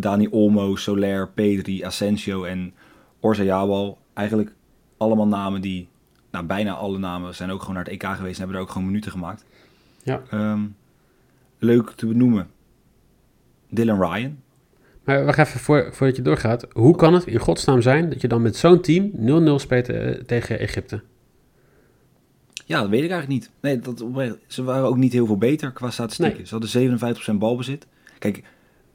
Dani 0.00 0.28
Olmo, 0.30 0.76
Soler, 0.76 1.28
Pedri, 1.28 1.84
Asensio 1.84 2.44
en 2.44 2.74
Orzayabal. 3.20 3.98
Eigenlijk 4.14 4.54
allemaal 4.96 5.26
namen 5.28 5.60
die, 5.60 5.88
nou 6.30 6.44
bijna 6.44 6.72
alle 6.72 6.98
namen 6.98 7.34
zijn 7.34 7.50
ook 7.50 7.60
gewoon 7.60 7.74
naar 7.74 7.84
het 7.84 7.92
EK 7.92 8.02
geweest 8.02 8.34
en 8.34 8.38
hebben 8.38 8.56
er 8.56 8.62
ook 8.62 8.70
gewoon 8.70 8.86
minuten 8.86 9.10
gemaakt. 9.10 9.44
Ja. 10.02 10.22
Ehm, 10.30 10.60
leuk 11.58 11.90
te 11.90 12.06
benoemen. 12.06 12.50
Dylan 13.68 14.02
Ryan. 14.02 14.38
Maar 15.04 15.24
wacht 15.24 15.38
even, 15.38 15.60
voor, 15.60 15.88
voordat 15.92 16.16
je 16.16 16.22
doorgaat. 16.22 16.66
Hoe 16.72 16.96
kan 16.96 17.14
het 17.14 17.26
in 17.26 17.38
godsnaam 17.38 17.82
zijn 17.82 18.08
dat 18.10 18.20
je 18.20 18.28
dan 18.28 18.42
met 18.42 18.56
zo'n 18.56 18.80
team 18.80 19.10
0-0 19.14 19.54
speelt 19.54 19.88
eh, 19.88 20.10
tegen 20.10 20.58
Egypte? 20.58 21.02
Ja, 22.64 22.80
dat 22.80 22.88
weet 22.90 23.02
ik 23.02 23.10
eigenlijk 23.10 23.40
niet. 23.40 23.50
Nee, 23.60 23.78
dat, 23.78 24.04
ze 24.46 24.62
waren 24.62 24.88
ook 24.88 24.96
niet 24.96 25.12
heel 25.12 25.26
veel 25.26 25.38
beter 25.38 25.72
qua 25.72 25.90
statistieken. 25.90 26.36
Nee. 26.36 26.46
Ze 26.46 26.54
hadden 26.54 27.34
57% 27.34 27.38
balbezit. 27.38 27.86
Kijk, 28.18 28.42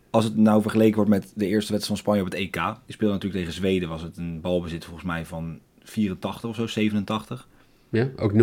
als 0.10 0.24
het 0.24 0.36
nou 0.36 0.62
vergeleken 0.62 0.96
wordt 0.96 1.10
met 1.10 1.32
de 1.36 1.48
eerste 1.48 1.72
wedstrijd 1.72 1.86
van 1.86 1.98
Spanje 1.98 2.22
op 2.22 2.28
het 2.28 2.36
EK. 2.36 2.54
Die 2.86 2.94
speelde 2.94 3.14
natuurlijk 3.14 3.44
tegen 3.44 3.60
Zweden. 3.60 3.90
Was 3.90 4.02
het 4.02 4.18
een 4.18 4.42
balbezit 4.42 4.86
volgens 4.86 5.06
mij 5.06 5.26
van 5.26 5.60
84 5.84 6.50
of 6.50 6.56
zo, 6.56 6.68
87. 6.68 7.48
Ja, 7.90 8.10
ook 8.18 8.34
0-0. 8.34 8.36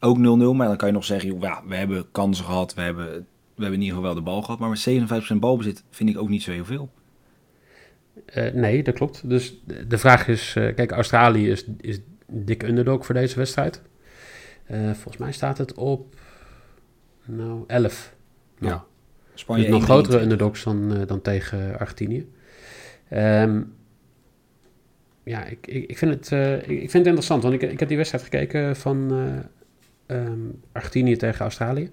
Ook 0.00 0.18
0-0, 0.18 0.20
maar 0.56 0.66
dan 0.68 0.76
kan 0.76 0.88
je 0.88 0.94
nog 0.94 1.04
zeggen, 1.04 1.28
joh, 1.28 1.40
ja, 1.40 1.62
we 1.66 1.74
hebben 1.74 2.10
kansen 2.12 2.44
gehad. 2.44 2.74
We 2.74 2.80
hebben, 2.80 3.06
we 3.54 3.62
hebben 3.62 3.72
in 3.74 3.80
ieder 3.80 3.96
geval 3.96 4.02
wel 4.02 4.14
de 4.14 4.30
bal 4.30 4.42
gehad. 4.42 4.58
Maar 4.58 4.68
met 4.68 4.88
57% 5.34 5.36
balbezit 5.36 5.84
vind 5.90 6.10
ik 6.10 6.18
ook 6.18 6.28
niet 6.28 6.42
zo 6.42 6.50
heel 6.50 6.64
veel. 6.64 6.90
Eh, 8.24 8.52
nee, 8.52 8.82
dat 8.82 8.94
klopt. 8.94 9.28
Dus 9.28 9.62
de 9.88 9.98
vraag 9.98 10.28
is, 10.28 10.54
eh, 10.56 10.74
kijk, 10.74 10.90
Australië 10.90 11.50
is, 11.50 11.64
is 11.80 12.00
dik 12.26 12.62
underdog 12.62 13.06
voor 13.06 13.14
deze 13.14 13.36
wedstrijd. 13.36 13.82
Eh, 14.64 14.84
volgens 14.84 15.16
mij 15.16 15.32
staat 15.32 15.58
het 15.58 15.74
op, 15.74 16.14
nou, 17.24 17.64
11. 17.66 18.14
Nou, 18.58 18.72
Ja. 18.72 18.84
Spanje 19.34 19.62
dus 19.62 19.70
nog 19.70 19.80
1-1. 19.80 19.84
grotere 19.84 20.20
underdogs 20.20 20.64
dan, 20.64 20.96
eh, 20.96 21.06
dan 21.06 21.20
tegen 21.20 21.78
Argentinië. 21.78 22.26
Ehm, 23.08 23.62
ja, 25.24 25.44
ik, 25.44 25.66
ik, 25.66 25.90
ik, 25.90 25.98
vind 25.98 26.14
het, 26.14 26.32
eh, 26.32 26.56
ik, 26.56 26.66
vind 26.66 26.92
het 26.92 27.06
interessant, 27.06 27.42
want 27.42 27.54
ik, 27.54 27.62
ik 27.62 27.78
heb 27.78 27.88
die 27.88 27.96
wedstrijd 27.96 28.24
gekeken 28.24 28.76
van 28.76 29.12
ehm, 30.06 30.40
Argentinië 30.72 31.16
tegen 31.16 31.40
Australië. 31.40 31.90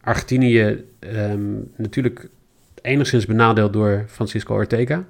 Argentinië 0.00 0.84
ehm, 0.98 1.52
natuurlijk 1.76 2.28
enigszins 2.82 3.26
benadeeld 3.26 3.72
door 3.72 4.04
Francisco 4.08 4.54
Ortega, 4.54 5.04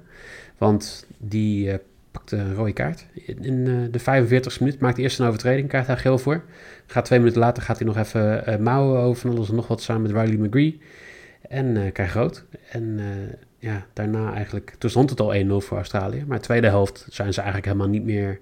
want 0.57 1.07
die 1.17 1.71
eh, 1.71 1.77
pakte 2.11 2.37
een 2.37 2.53
rode 2.53 2.73
kaart. 2.73 3.05
In, 3.25 3.63
de 3.91 3.99
45e 3.99 4.59
minuut 4.59 4.79
maakt 4.79 4.97
eerst 4.97 5.19
een 5.19 5.27
overtreding, 5.27 5.67
krijgt 5.67 5.87
hij 5.87 5.97
geel 5.97 6.17
voor. 6.17 6.43
Gaat 6.85 7.05
twee 7.05 7.19
minuten 7.19 7.39
later 7.39 7.63
gaat 7.63 7.77
hij 7.77 7.87
nog 7.87 7.97
even 7.97 8.63
mouwen 8.63 9.01
over 9.01 9.21
van 9.21 9.31
alles 9.35 9.49
en 9.49 9.55
nog 9.55 9.67
wat 9.67 9.81
samen 9.81 10.01
met 10.01 10.11
Riley 10.11 10.47
McGree. 10.47 10.79
En 11.41 11.91
krijgt 11.91 12.13
rood. 12.13 12.45
En 12.71 12.99
ja, 13.61 13.85
daarna 13.93 14.33
eigenlijk... 14.33 14.75
Toen 14.77 14.89
stond 14.89 15.09
het 15.09 15.19
al 15.19 15.33
1-0 15.33 15.47
voor 15.47 15.77
Australië. 15.77 16.23
Maar 16.27 16.37
de 16.37 16.43
tweede 16.43 16.67
helft 16.67 17.05
zijn 17.09 17.33
ze 17.33 17.39
eigenlijk 17.39 17.71
helemaal 17.71 17.91
niet 17.91 18.03
meer 18.03 18.39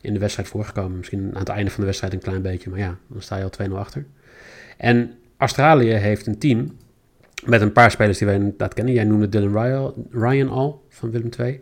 in 0.00 0.12
de 0.12 0.18
wedstrijd 0.18 0.48
voorgekomen. 0.48 0.96
Misschien 0.96 1.30
aan 1.32 1.38
het 1.38 1.48
einde 1.48 1.70
van 1.70 1.80
de 1.80 1.86
wedstrijd 1.86 2.12
een 2.12 2.20
klein 2.20 2.42
beetje. 2.42 2.70
Maar 2.70 2.78
ja, 2.78 2.98
dan 3.06 3.22
sta 3.22 3.36
je 3.36 3.42
al 3.42 3.68
2-0 3.68 3.72
achter. 3.72 4.06
En 4.76 5.14
Australië 5.36 5.90
heeft 5.90 6.26
een 6.26 6.38
team 6.38 6.76
met 7.44 7.60
een 7.60 7.72
paar 7.72 7.90
spelers 7.90 8.18
die 8.18 8.26
wij 8.26 8.36
inderdaad 8.36 8.74
kennen. 8.74 8.94
Jij 8.94 9.04
noemde 9.04 9.28
Dylan 9.28 9.84
Ryan, 10.10 10.48
al, 10.48 10.84
van 10.88 11.10
Willem 11.10 11.30
II. 11.38 11.60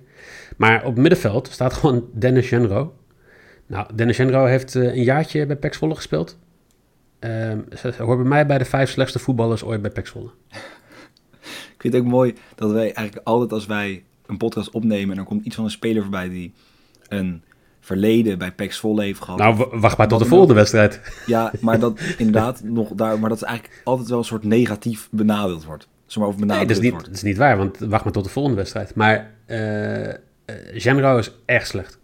Maar 0.56 0.84
op 0.84 0.96
middenveld 0.96 1.48
staat 1.48 1.72
gewoon 1.78 2.08
Dennis 2.12 2.48
Genro. 2.48 2.94
Nou, 3.66 3.94
Dennis 3.94 4.16
Genro 4.16 4.44
heeft 4.44 4.74
eh, 4.74 4.82
een 4.82 5.02
jaartje 5.02 5.46
bij 5.46 5.56
PEC 5.56 5.74
gespeeld. 5.80 6.38
Ehm 7.18 7.58
ze 7.76 7.94
hoort 7.98 8.18
bij 8.18 8.28
mij 8.28 8.46
bij 8.46 8.58
de 8.58 8.64
vijf 8.64 8.90
slechtste 8.90 9.18
voetballers 9.18 9.64
ooit 9.64 9.82
bij 9.82 9.90
PEC 9.90 10.06
Zwolle. 10.06 10.30
Ik 11.84 11.90
vind 11.90 12.02
het 12.02 12.12
ook 12.12 12.18
mooi 12.18 12.34
dat 12.54 12.70
wij 12.70 12.92
eigenlijk 12.92 13.26
altijd 13.26 13.52
als 13.52 13.66
wij 13.66 14.04
een 14.26 14.36
podcast 14.36 14.70
opnemen... 14.70 15.14
en 15.14 15.18
er 15.18 15.26
komt 15.26 15.44
iets 15.44 15.54
van 15.54 15.64
een 15.64 15.70
speler 15.70 16.02
voorbij 16.02 16.28
die 16.28 16.52
een 17.08 17.42
verleden 17.80 18.38
bij 18.38 18.52
PEC 18.52 18.72
Zwolle 18.72 19.02
heeft 19.02 19.20
gehad. 19.20 19.38
Nou, 19.38 19.78
wacht 19.80 19.96
maar 19.96 20.08
tot 20.08 20.18
de 20.18 20.24
volgende 20.24 20.54
wedstrijd. 20.54 21.00
Ja, 21.26 21.52
maar 21.60 21.78
dat 21.78 22.00
inderdaad 22.18 22.62
nog 22.62 22.90
daar, 22.94 23.18
maar 23.18 23.28
dat 23.28 23.38
is 23.38 23.44
eigenlijk 23.44 23.80
altijd 23.84 24.08
wel 24.08 24.18
een 24.18 24.24
soort 24.24 24.44
negatief 24.44 25.08
benadeeld 25.10 25.64
wordt. 25.64 25.88
Zomaar 26.06 26.28
over 26.28 26.40
Nee, 26.40 26.48
benadeeld 26.48 26.68
dat 26.68 26.78
is, 26.78 26.82
niet, 26.82 26.92
wordt. 26.92 27.06
dat 27.06 27.16
is 27.16 27.22
niet 27.22 27.36
waar, 27.36 27.56
want 27.56 27.78
wacht 27.78 28.04
maar 28.04 28.12
tot 28.12 28.24
de 28.24 28.30
volgende 28.30 28.56
wedstrijd. 28.56 28.94
Maar 28.94 29.34
Genro 30.72 31.18
is 31.18 31.32
echt 31.44 31.68
slecht. 31.68 31.98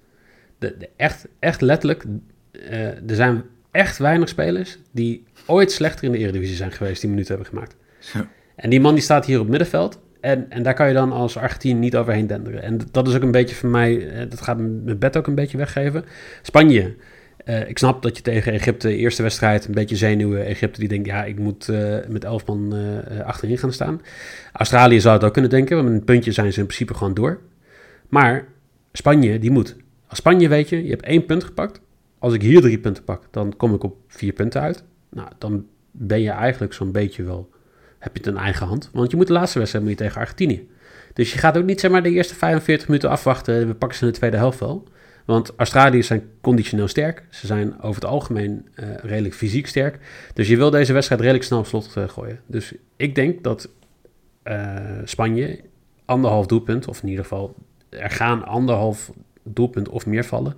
De, 0.59 0.77
de 0.79 0.89
echt, 0.97 1.29
echt 1.39 1.61
letterlijk, 1.61 2.05
eh, 2.53 2.87
er 2.87 3.15
zijn 3.15 3.43
echt 3.71 3.99
weinig 3.99 4.29
spelers 4.29 4.79
die 4.91 5.25
ooit 5.47 5.73
slechter 5.73 6.05
in 6.05 6.13
de 6.13 6.19
Eredivisie 6.19 6.57
zijn 6.57 6.73
geweest 6.73 7.01
die 7.01 7.11
minuten 7.11 7.35
hebben 7.35 7.53
gemaakt. 7.53 7.77
Zo. 7.99 8.27
En 8.61 8.71
die 8.71 8.81
man 8.81 8.95
die 8.95 9.03
staat 9.03 9.27
hier 9.27 9.41
op 9.41 9.49
middenveld. 9.49 10.01
En, 10.21 10.51
en 10.51 10.63
daar 10.63 10.75
kan 10.75 10.89
je 10.89 10.95
dan 10.95 11.13
als 11.13 11.37
Argentinië 11.37 11.79
niet 11.79 11.97
overheen 11.97 12.27
denderen. 12.27 12.63
En 12.63 12.79
dat 12.91 13.09
is 13.09 13.15
ook 13.15 13.23
een 13.23 13.31
beetje 13.31 13.55
voor 13.55 13.69
mij, 13.69 14.09
eh, 14.09 14.31
dat 14.31 14.41
gaat 14.41 14.59
mijn 14.59 14.99
bed 14.99 15.17
ook 15.17 15.27
een 15.27 15.35
beetje 15.35 15.57
weggeven. 15.57 16.05
Spanje. 16.43 16.95
eh, 17.45 17.69
ik 17.69 17.79
snap 17.79 18.03
dat 18.03 18.17
je 18.17 18.23
tegen 18.23 18.53
Egypte, 18.53 18.97
eerste 18.97 19.23
wedstrijd, 19.23 19.67
een 19.67 19.75
beetje 19.75 19.97
zenuwen. 19.97 20.45
Egypte 20.45 20.81
die 20.81 20.89
denkt, 20.89 21.07
ja, 21.07 21.25
ik 21.25 21.39
moet 21.39 21.69
eh, 21.69 21.97
met 22.09 22.25
elf 22.25 22.47
man 22.47 22.75
achterin 23.25 23.59
gaan 23.59 23.73
staan. 23.73 24.01
Australië 24.53 25.01
zou 25.01 25.15
het 25.15 25.25
ook 25.25 25.33
kunnen 25.33 25.51
denken, 25.51 25.77
want 25.77 25.89
met 25.89 25.99
een 25.99 26.05
puntje 26.05 26.33
zijn 26.33 26.53
ze 26.53 26.61
in 26.61 26.67
principe 26.67 26.95
gewoon 26.95 27.15
door. 27.15 27.41
Maar 28.09 28.47
Spanje, 28.93 29.39
die 29.39 29.51
moet. 29.51 29.77
Als 30.07 30.19
Spanje 30.19 30.49
weet 30.49 30.69
je, 30.69 30.85
je 30.85 30.91
hebt 30.91 31.05
één 31.05 31.25
punt 31.27 31.45
gepakt. 31.45 31.81
Als 32.19 32.35
ik 32.35 32.43
hier 32.43 32.61
drie 32.61 32.79
punten 32.79 33.05
pak, 33.05 33.23
dan 33.31 33.57
kom 33.57 33.75
ik 33.75 33.83
op 33.83 33.97
vier 34.09 34.33
punten 34.33 34.61
uit. 34.61 34.85
Nou, 35.11 35.29
dan 35.39 35.67
ben 35.91 36.21
je 36.21 36.31
eigenlijk 36.31 36.73
zo'n 36.73 36.93
beetje 36.93 37.23
wel 37.23 37.51
heb 38.01 38.17
je 38.17 38.23
het 38.23 38.33
in 38.33 38.37
eigen 38.37 38.67
hand. 38.67 38.91
Want 38.93 39.11
je 39.11 39.17
moet 39.17 39.27
de 39.27 39.33
laatste 39.33 39.59
wedstrijd 39.59 39.85
moet 39.85 39.97
tegen 39.97 40.21
Argentinië. 40.21 40.69
Dus 41.13 41.33
je 41.33 41.39
gaat 41.39 41.57
ook 41.57 41.65
niet 41.65 41.81
zeg 41.81 41.91
maar 41.91 42.03
de 42.03 42.11
eerste 42.11 42.35
45 42.35 42.89
minuten 42.89 43.11
afwachten. 43.11 43.67
We 43.67 43.75
pakken 43.75 43.99
ze 43.99 44.05
in 44.05 44.11
de 44.11 44.19
tweede 44.19 44.37
helft 44.37 44.59
wel. 44.59 44.89
Want 45.25 45.53
Australiërs 45.57 46.07
zijn 46.07 46.31
conditioneel 46.41 46.89
sterk. 46.89 47.25
Ze 47.31 47.47
zijn 47.47 47.81
over 47.81 48.03
het 48.03 48.11
algemeen 48.11 48.69
eh, 48.75 48.95
redelijk 48.95 49.35
fysiek 49.35 49.67
sterk. 49.67 49.99
Dus 50.35 50.49
je 50.49 50.57
wil 50.57 50.71
deze 50.71 50.93
wedstrijd 50.93 51.21
redelijk 51.21 51.47
snel 51.47 51.59
op 51.59 51.67
slot 51.67 51.97
eh, 51.97 52.09
gooien. 52.09 52.41
Dus 52.47 52.75
ik 52.97 53.15
denk 53.15 53.43
dat 53.43 53.69
eh, 54.43 54.99
Spanje 55.05 55.61
anderhalf 56.05 56.47
doelpunt, 56.47 56.89
of 56.89 57.03
in 57.03 57.09
ieder 57.09 57.25
geval 57.25 57.55
er 57.89 58.11
gaan 58.11 58.45
anderhalf 58.45 59.13
doelpunt 59.43 59.89
of 59.89 60.07
meer 60.07 60.25
vallen 60.25 60.55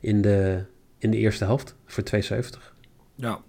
in 0.00 0.22
de, 0.22 0.64
in 0.98 1.10
de 1.10 1.16
eerste 1.16 1.44
helft 1.44 1.74
voor 1.86 2.04
2,70. 2.14 2.40
Ja. 3.14 3.40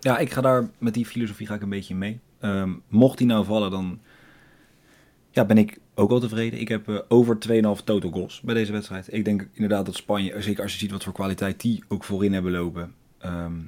ja, 0.00 0.18
ik 0.18 0.32
ga 0.32 0.40
daar 0.40 0.70
met 0.78 0.94
die 0.94 1.06
filosofie 1.06 1.46
ga 1.46 1.54
ik 1.54 1.62
een 1.62 1.68
beetje 1.68 1.94
mee. 1.94 2.20
Ehm, 2.40 2.72
mocht 2.88 3.18
die 3.18 3.26
nou 3.26 3.44
vallen, 3.44 3.70
dan 3.70 4.00
ja, 5.30 5.44
ben 5.44 5.58
ik 5.58 5.78
ook 5.94 6.10
al 6.10 6.20
tevreden. 6.20 6.60
Ik 6.60 6.68
heb 6.68 6.88
eh, 6.88 6.98
over 7.08 7.38
2,5 7.38 7.84
total 7.84 8.10
goals 8.10 8.40
bij 8.40 8.54
deze 8.54 8.72
wedstrijd. 8.72 9.12
Ik 9.12 9.24
denk 9.24 9.48
inderdaad 9.52 9.86
dat 9.86 9.94
Spanje, 9.94 10.42
zeker 10.42 10.62
als 10.62 10.72
je 10.72 10.78
ziet 10.78 10.90
wat 10.90 11.04
voor 11.04 11.12
kwaliteit 11.12 11.60
die 11.60 11.84
ook 11.88 12.04
voorin 12.04 12.32
hebben 12.32 12.52
lopen, 12.52 12.94
ehm, 13.18 13.58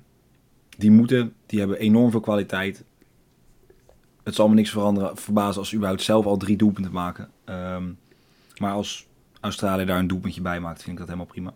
die 0.79 0.91
moeten, 0.91 1.35
die 1.47 1.59
hebben 1.59 1.79
enorm 1.79 2.11
veel 2.11 2.21
kwaliteit. 2.21 2.85
Het 4.23 4.35
zal 4.35 4.49
me 4.49 4.55
niks 4.55 4.71
veranderen, 4.71 5.17
verbazen 5.17 5.59
als 5.59 5.69
ze 5.69 5.75
überhaupt 5.75 6.03
zelf 6.03 6.27
al 6.27 6.37
drie 6.37 6.57
doelpunten 6.57 6.93
maken. 6.93 7.31
Ehm, 7.45 7.85
maar 8.57 8.73
als 8.73 9.07
Australië 9.41 9.85
daar 9.85 9.99
een 9.99 10.07
doelpuntje 10.07 10.41
bij 10.41 10.61
maakt, 10.61 10.83
vind 10.83 10.93
ik 10.93 10.99
dat 10.99 11.07
helemaal 11.07 11.33
prima. 11.33 11.55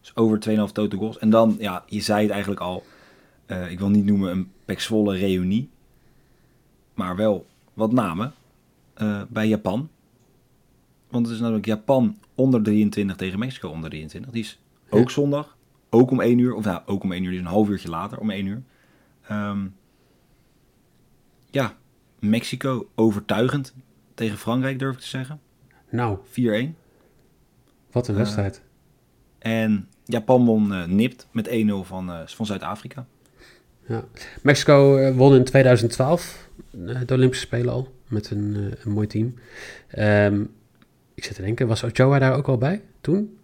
Dus 0.00 0.16
over 0.16 0.38
2,5 0.40 0.72
total 0.72 0.98
goals. 0.98 1.18
En 1.18 1.30
dan, 1.30 1.56
ja, 1.58 1.84
je 1.86 2.00
zei 2.00 2.22
het 2.22 2.30
eigenlijk 2.30 2.60
al, 2.60 2.84
eh, 3.46 3.70
ik 3.70 3.78
wil 3.78 3.88
niet 3.88 4.04
noemen 4.04 4.30
een 4.30 4.50
Pek 4.64 4.80
Zwolle 4.80 5.16
reunie. 5.16 5.70
Maar 6.98 7.16
wel 7.16 7.46
wat 7.74 7.92
namen 7.92 8.32
eh, 8.94 9.22
bij 9.28 9.48
Japan. 9.48 9.88
Want 11.10 11.26
het 11.26 11.34
is 11.34 11.40
namelijk 11.40 11.66
Japan 11.66 12.18
onder 12.34 12.62
23 12.62 13.16
tegen 13.16 13.38
Mexico 13.38 13.68
onder 13.68 13.90
23. 13.90 14.30
Die 14.32 14.42
is 14.42 14.60
ook 14.90 15.06
Ja. 15.08 15.12
zondag. 15.14 15.56
Ook 15.90 16.10
om 16.10 16.20
1 16.20 16.38
uur. 16.38 16.54
Of 16.54 16.64
nou, 16.64 16.82
ook 16.86 17.02
om 17.02 17.12
1 17.12 17.24
uur. 17.24 17.30
Dus 17.30 17.40
een 17.40 17.46
half 17.46 17.68
uurtje 17.68 17.88
later 17.88 18.18
om 18.18 18.30
1 18.30 18.46
uur. 18.46 18.62
Ehm, 19.28 19.66
ja, 21.50 21.76
Mexico 22.18 22.88
overtuigend 22.94 23.74
tegen 24.14 24.38
Frankrijk 24.38 24.78
durf 24.78 24.94
ik 24.94 25.00
te 25.00 25.06
zeggen. 25.08 25.40
Nou, 25.90 26.18
4-1. 26.24 26.76
wat 27.90 28.08
een 28.08 28.14
Eh, 28.14 28.20
wedstrijd. 28.20 28.62
En 29.38 29.88
Japan 30.04 30.44
won 30.44 30.72
eh, 30.72 30.84
nipt 30.84 31.28
met 31.32 31.48
1-0 31.48 31.84
van, 31.84 32.10
van 32.26 32.46
Zuid-Afrika. 32.46 33.06
Ja. 33.86 34.04
Mexico 34.42 35.12
won 35.12 35.34
in 35.34 35.44
2012 35.44 36.22
eh, 36.34 36.47
de 36.70 37.14
Olympische 37.14 37.46
Spelen 37.46 37.72
al. 37.72 37.94
Met 38.06 38.30
een, 38.30 38.56
eh, 38.56 38.84
een 38.84 38.92
mooi 38.92 39.06
team. 39.06 39.34
Ehm, 39.88 40.44
ik 41.14 41.24
zit 41.24 41.34
te 41.34 41.42
denken, 41.42 41.66
was 41.66 41.82
Ochoa 41.82 42.18
daar 42.18 42.36
ook 42.36 42.48
al 42.48 42.58
bij 42.58 42.82
toen? 43.00 43.38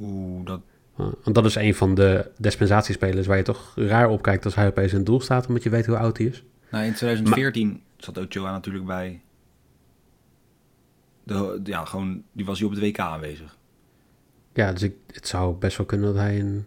Oeh, 0.00 0.46
dat... 0.46 0.60
Uh, 1.00 1.06
want 1.22 1.34
dat 1.34 1.44
is 1.44 1.54
een 1.54 1.74
van 1.74 1.94
de 1.94 2.30
dispensatiespelers 2.38 3.26
waar 3.26 3.36
je 3.36 3.42
toch 3.42 3.72
raar 3.76 4.08
op 4.08 4.22
kijkt 4.22 4.44
als 4.44 4.54
hij 4.54 4.66
opeens 4.66 4.90
in 4.90 4.96
het 4.96 5.06
doel 5.06 5.20
staat, 5.20 5.46
omdat 5.46 5.62
je 5.62 5.70
weet 5.70 5.86
hoe 5.86 5.96
oud 5.96 6.18
hij 6.18 6.26
is. 6.26 6.44
Nou, 6.70 6.84
in 6.84 6.94
2014 6.94 7.82
zat 7.96 8.18
Ochoa 8.18 8.50
natuurlijk 8.50 8.84
bij... 8.84 9.20
De, 11.22 11.60
ja, 11.64 11.84
gewoon, 11.84 12.22
die 12.32 12.44
was 12.44 12.58
hij 12.58 12.68
op 12.68 12.74
het 12.74 12.82
WK 12.82 12.98
aanwezig. 12.98 13.56
Ja, 14.52 14.72
dus 14.72 14.82
ik, 14.82 14.94
het 15.12 15.28
zou 15.28 15.54
best 15.56 15.76
wel 15.76 15.86
kunnen 15.86 16.06
dat 16.06 16.22
hij 16.22 16.40
een... 16.40 16.66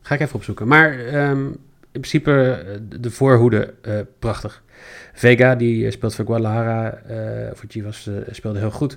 Ga 0.00 0.14
ik 0.14 0.20
even 0.20 0.34
opzoeken. 0.34 0.68
Maar 0.68 0.98
ehm, 0.98 1.50
in 1.92 2.00
principe 2.00 2.30
eh, 2.32 3.00
de 3.00 3.10
voorhoede, 3.10 3.74
eh, 3.82 3.98
prachtig. 4.18 4.62
Vega, 5.12 5.54
die 5.54 5.86
eh, 5.86 5.92
speelt 5.92 6.14
voor 6.14 6.24
Guadalajara, 6.24 7.02
voor 7.54 7.68
Chivas, 7.68 8.10
speelde 8.30 8.58
heel 8.58 8.70
goed. 8.70 8.96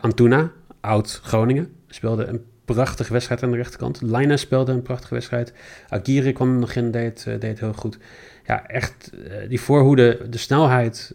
Antuna, 0.00 0.50
oud 0.80 1.20
Groningen, 1.22 1.72
speelde 1.88 2.24
een 2.24 2.44
prachtige 2.64 3.12
wedstrijd 3.12 3.42
aan 3.42 3.50
de 3.50 3.56
rechterkant. 3.56 4.02
Lainez 4.02 4.40
speelde 4.40 4.72
een 4.72 4.82
prachtige 4.82 5.14
wedstrijd. 5.14 5.52
Aguirre 5.88 6.32
kwam 6.32 6.58
nog 6.58 6.74
in, 6.74 6.90
deed, 6.90 7.26
deed 7.38 7.60
heel 7.60 7.72
goed. 7.72 7.98
Ja, 8.46 8.66
echt 8.66 9.10
die 9.48 9.60
voorhoede, 9.60 10.26
de 10.28 10.38
snelheid 10.38 11.12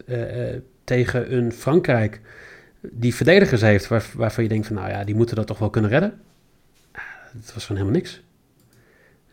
tegen 0.83 1.35
een 1.35 1.51
Frankrijk 1.51 2.21
die 2.81 3.15
verdedigers 3.15 3.61
heeft 3.61 3.87
waar, 3.87 4.05
waarvan 4.15 4.43
je 4.43 4.49
denkt 4.49 4.67
van 4.67 4.75
nou 4.75 4.89
ja, 4.89 5.03
die 5.03 5.15
moeten 5.15 5.35
dat 5.35 5.47
toch 5.47 5.59
wel 5.59 5.69
kunnen 5.69 5.89
redden. 5.91 6.21
Ah, 6.91 7.01
Het 7.31 7.53
was 7.53 7.65
gewoon 7.65 7.81
helemaal 7.81 8.01
niks. 8.01 8.21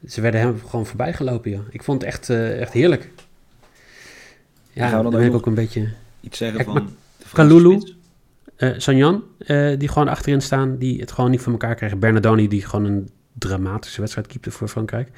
Ze 0.07 0.21
werden 0.21 0.41
hem 0.41 0.61
gewoon 0.69 0.87
voorbij 0.87 1.13
gelopen, 1.13 1.51
joh. 1.51 1.65
Ik 1.71 1.83
vond 1.83 2.01
het 2.01 2.11
echt, 2.11 2.31
eh, 2.31 2.61
echt 2.61 2.73
heerlijk. 2.73 3.11
Ja, 4.73 5.03
dan 5.03 5.11
dan 5.11 5.23
ik 5.23 5.35
ook 5.35 5.47
een 5.47 5.55
beetje... 5.55 5.89
Iets 6.21 6.39
zeggen 6.39 6.65
van... 6.65 6.89
Kalulu? 7.33 7.81
spits. 7.81 7.97
eh 8.57 8.71
Sanjan, 8.77 9.23
eh, 9.39 9.79
die 9.79 9.89
gewoon 9.89 10.09
achterin 10.09 10.41
staan, 10.41 10.79
die 10.79 11.01
het 11.01 11.13
gewoon 11.13 11.31
niet 11.31 11.41
voor 11.41 11.53
elkaar 11.53 11.75
krijgen. 11.75 11.99
Bernardoni, 11.99 12.49
die 12.49 12.63
gewoon 12.63 12.85
een 12.85 13.09
dramatische 13.33 14.01
wedstrijd 14.01 14.27
keepte 14.27 14.51
voor 14.51 14.69
Frankrijk. 14.69 15.09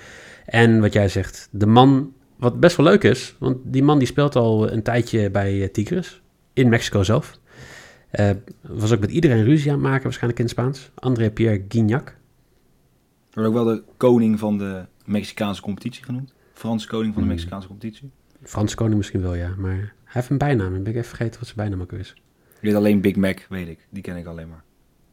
En 0.47 0.80
wat 0.80 0.92
jij 0.92 1.09
zegt, 1.09 1.49
de 1.50 1.66
man, 1.66 2.12
wat 2.37 2.61
best 2.61 2.76
wel 2.76 2.87
leuk 2.87 3.04
is, 3.04 3.35
want 3.38 3.57
die 3.62 3.83
man 3.83 3.99
die 3.99 4.09
speelt 4.09 4.37
al 4.37 4.73
een 4.73 4.83
tijdje 4.83 5.30
bij 5.30 5.68
Tigres, 5.68 6.21
in 6.52 6.68
Mexico 6.68 7.02
zelf. 7.02 7.38
Was 8.61 8.92
ook 8.92 9.00
met 9.00 9.11
iedereen 9.11 9.45
ruzie 9.45 9.71
aan 9.71 9.78
het 9.78 9.87
maken, 9.87 10.02
waarschijnlijk 10.02 10.38
in 10.38 10.45
het 10.45 10.54
Spaans. 10.54 10.90
André 10.95 11.30
Pierre 11.30 11.64
Guignac. 11.68 12.17
Wordt 13.32 13.49
ook 13.49 13.54
wel 13.54 13.64
de 13.64 13.82
koning 13.97 14.38
van 14.38 14.58
de 14.58 14.85
Mexicaanse 15.04 15.62
competitie 15.62 16.04
genoemd. 16.04 16.32
Franse 16.52 16.87
koning 16.87 17.14
van 17.14 17.23
de 17.23 17.28
Hmm. 17.28 17.37
Mexicaanse 17.37 17.68
competitie. 17.68 18.11
Franse 18.42 18.76
koning 18.76 18.97
misschien 18.97 19.20
wel, 19.20 19.35
ja. 19.35 19.54
Maar 19.56 19.76
hij 19.76 19.92
heeft 20.04 20.30
een 20.30 20.38
bijnaam. 20.38 20.75
Ik 20.75 20.82
ben 20.82 20.92
even 20.92 21.04
vergeten 21.08 21.38
wat 21.40 21.44
zijn 21.44 21.56
bijnaam 21.56 21.80
ook 21.80 21.92
is. 21.92 22.14
Ik 22.54 22.64
weet 22.64 22.75
alleen 22.75 23.00
Big 23.00 23.16
Mac, 23.16 23.40
weet 23.49 23.68
ik. 23.68 23.87
Die 23.90 24.02
ken 24.02 24.16
ik 24.16 24.26
alleen 24.26 24.49
maar. 24.49 24.62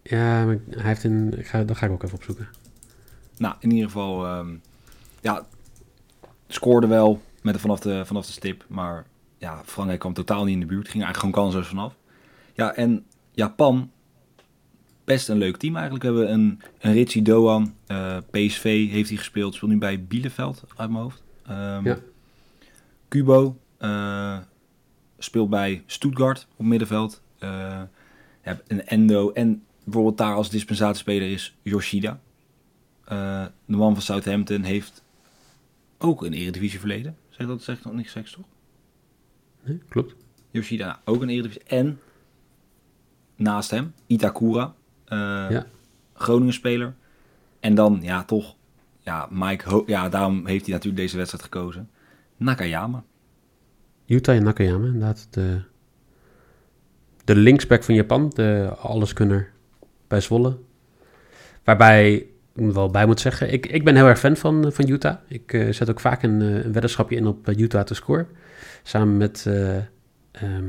Ja, 0.03 0.45
maar 0.45 0.57
hij 0.69 0.83
heeft 0.83 1.03
een... 1.03 1.37
Ik 1.37 1.47
ga, 1.47 1.63
dat 1.63 1.77
ga 1.77 1.85
ik 1.85 1.91
ook 1.91 2.03
even 2.03 2.15
opzoeken. 2.15 2.47
Nou, 3.37 3.55
in 3.59 3.71
ieder 3.71 3.85
geval... 3.85 4.25
ehm, 4.25 4.55
ja, 5.21 5.45
scoorde 6.47 6.87
wel 6.87 7.21
met, 7.41 7.59
vanaf, 7.59 7.79
de, 7.79 8.05
vanaf 8.05 8.25
de 8.25 8.31
stip. 8.31 8.65
Maar 8.67 9.05
ja, 9.37 9.61
Frankrijk 9.65 9.99
kwam 9.99 10.13
totaal 10.13 10.43
niet 10.43 10.53
in 10.53 10.59
de 10.59 10.65
buurt. 10.65 10.89
Ging 10.89 11.03
eigenlijk 11.03 11.17
gewoon 11.17 11.45
kansloos 11.45 11.67
vanaf. 11.67 11.95
Ja, 12.53 12.73
en 12.75 13.05
Japan... 13.31 13.91
Best 15.05 15.29
een 15.29 15.37
leuk 15.37 15.57
team 15.57 15.75
eigenlijk. 15.75 16.03
We 16.05 16.09
hebben 16.11 16.31
een, 16.33 16.61
een 16.79 16.93
Ritchie 16.93 17.21
Doan. 17.21 17.75
eh, 17.87 18.17
PSV 18.31 18.89
heeft 18.89 19.09
hij 19.09 19.17
gespeeld. 19.17 19.55
Speelt 19.55 19.71
nu 19.71 19.77
bij 19.77 20.03
Bielefeld 20.05 20.63
uit 20.75 20.89
mijn 20.89 21.03
hoofd. 21.03 21.23
Ehm, 21.45 21.85
Ja. 21.87 21.99
Kubo 23.07 23.57
eh, 23.77 24.37
speelt 25.17 25.49
bij 25.49 25.83
Stuttgart 25.85 26.47
op 26.55 26.65
middenveld. 26.65 27.21
Eh, 27.39 27.49
je 28.43 28.49
hebt 28.49 28.71
een 28.71 28.85
Endo. 28.85 29.31
En 29.31 29.63
bijvoorbeeld 29.83 30.17
daar 30.17 30.33
als 30.35 30.49
dispensatiespeler 30.49 31.31
is 31.31 31.55
Yoshida. 31.61 32.19
Eh, 33.05 33.45
de 33.65 33.75
man 33.77 33.93
van 33.93 34.01
Southampton 34.01 34.61
heeft 34.63 35.03
ook 35.97 36.23
een 36.25 36.33
eredivisie 36.33 36.79
verleden. 36.79 37.17
Zeg 37.29 37.47
dat 37.47 37.63
zeg 37.63 37.77
ik 37.77 37.83
nog 37.83 37.93
niks 37.93 38.11
seks 38.11 38.31
toch? 38.31 38.45
Nee, 39.63 39.81
klopt. 39.89 40.15
Yoshida 40.51 41.01
ook 41.05 41.21
een 41.21 41.29
eredivisie. 41.29 41.63
En 41.63 41.99
naast 43.35 43.71
hem 43.71 43.93
Itakura. 44.07 44.73
Eh 45.05 45.17
Ja. 45.49 45.65
Groningen 46.13 46.53
speler. 46.53 46.93
En 47.59 47.75
dan 47.75 47.99
ja 48.01 48.23
toch. 48.23 48.55
Ja, 48.99 49.27
Mike 49.31 49.69
Ho 49.69 49.83
ja, 49.85 50.09
daarom 50.09 50.45
heeft 50.45 50.65
hij 50.65 50.73
natuurlijk 50.73 51.01
deze 51.01 51.17
wedstrijd 51.17 51.43
gekozen. 51.43 51.89
Nakayama. 52.37 53.03
Yuta 54.05 54.33
en 54.33 54.43
Nakayama, 54.43 54.85
inderdaad. 54.85 55.27
De, 55.29 55.61
de 57.23 57.35
linksback 57.35 57.83
van 57.83 57.95
Japan, 57.95 58.31
de 58.33 58.73
alleskunner 58.77 59.51
bij 60.07 60.21
Zwolle. 60.21 60.57
Waarbij, 61.63 62.13
ik 62.55 62.71
wel 62.71 62.89
bij 62.89 63.05
moet 63.05 63.19
zeggen, 63.19 63.53
ik, 63.53 63.65
ik 63.65 63.83
ben 63.83 63.95
heel 63.95 64.07
erg 64.07 64.19
fan 64.19 64.37
van, 64.37 64.71
van 64.73 64.89
Utah. 64.89 65.17
Ik 65.27 65.53
eh, 65.53 65.71
zet 65.71 65.89
ook 65.89 65.99
vaak 65.99 66.23
een, 66.23 66.41
eh, 66.41 66.63
een 66.63 66.71
weddenschapje 66.71 67.15
in 67.15 67.27
op 67.27 67.47
eh, 67.47 67.57
Utah 67.57 67.83
te 67.83 67.93
scoren. 67.93 68.27
Samen 68.83 69.17
met, 69.17 69.45
eh 69.47 69.77
ehm 70.31 70.67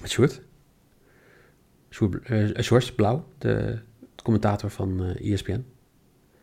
met 0.00 0.10
Sjoerd. 0.10 0.40
Eh, 1.92 2.62
Sjoerd 2.62 2.94
Blauw, 2.94 3.24
de 3.38 3.78
commentator 4.22 4.70
van 4.70 5.04
eh 5.04 5.32
ESPN. 5.32 5.64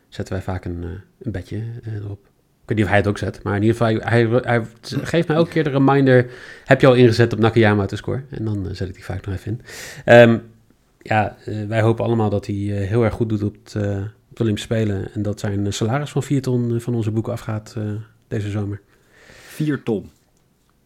Zetten 0.10 0.34
wij 0.34 0.44
vaak 0.44 0.66
een, 0.66 0.84
eh, 0.84 0.90
een 1.22 1.32
bedje 1.32 1.64
erop. 1.86 2.26
Ik 2.62 2.76
weet 2.76 2.78
niet 2.78 2.86
of 2.86 2.90
hij 2.92 2.98
het 2.98 3.08
ook 3.08 3.18
zet, 3.18 3.44
maar 3.44 3.56
in 3.56 3.62
ieder 3.62 3.78
geval, 3.78 4.10
hij, 4.10 4.26
hij, 4.26 4.66
geeft 5.02 5.28
mij 5.28 5.38
elke 5.38 5.50
keer 5.50 5.64
de 5.64 5.70
reminder. 5.70 6.32
Heb 6.66 6.82
je 6.82 6.88
al 6.88 6.94
ingezet 6.94 7.34
op 7.34 7.40
Nakayama 7.40 7.86
te 7.86 7.96
scoren? 7.96 8.26
En 8.30 8.46
dan 8.46 8.68
zet 8.72 8.88
ik 8.88 8.94
die 8.94 9.04
vaak 9.04 9.26
nog 9.26 9.36
even 9.36 9.52
in. 9.52 9.62
Ehm, 10.06 10.38
ja, 11.02 11.38
wij 11.68 11.82
hopen 11.82 12.06
allemaal 12.06 12.30
dat 12.30 12.46
hij 12.46 12.56
heel 12.56 13.04
erg 13.04 13.14
goed 13.14 13.30
doet 13.30 13.44
op, 13.44 13.56
het, 13.64 13.76
op 14.30 14.36
de 14.36 14.42
Olympische 14.42 14.74
Spelen. 14.74 15.14
En 15.14 15.22
dat 15.22 15.40
zijn 15.40 15.74
salaris 15.74 16.10
van 16.10 16.24
4 16.24 16.42
ton 16.42 16.82
van 16.82 16.96
onze 16.96 17.12
boeken 17.12 17.34
afgaat 17.34 17.76
deze 18.28 18.50
zomer. 18.50 18.82
4 19.48 19.84
ton. 19.84 20.10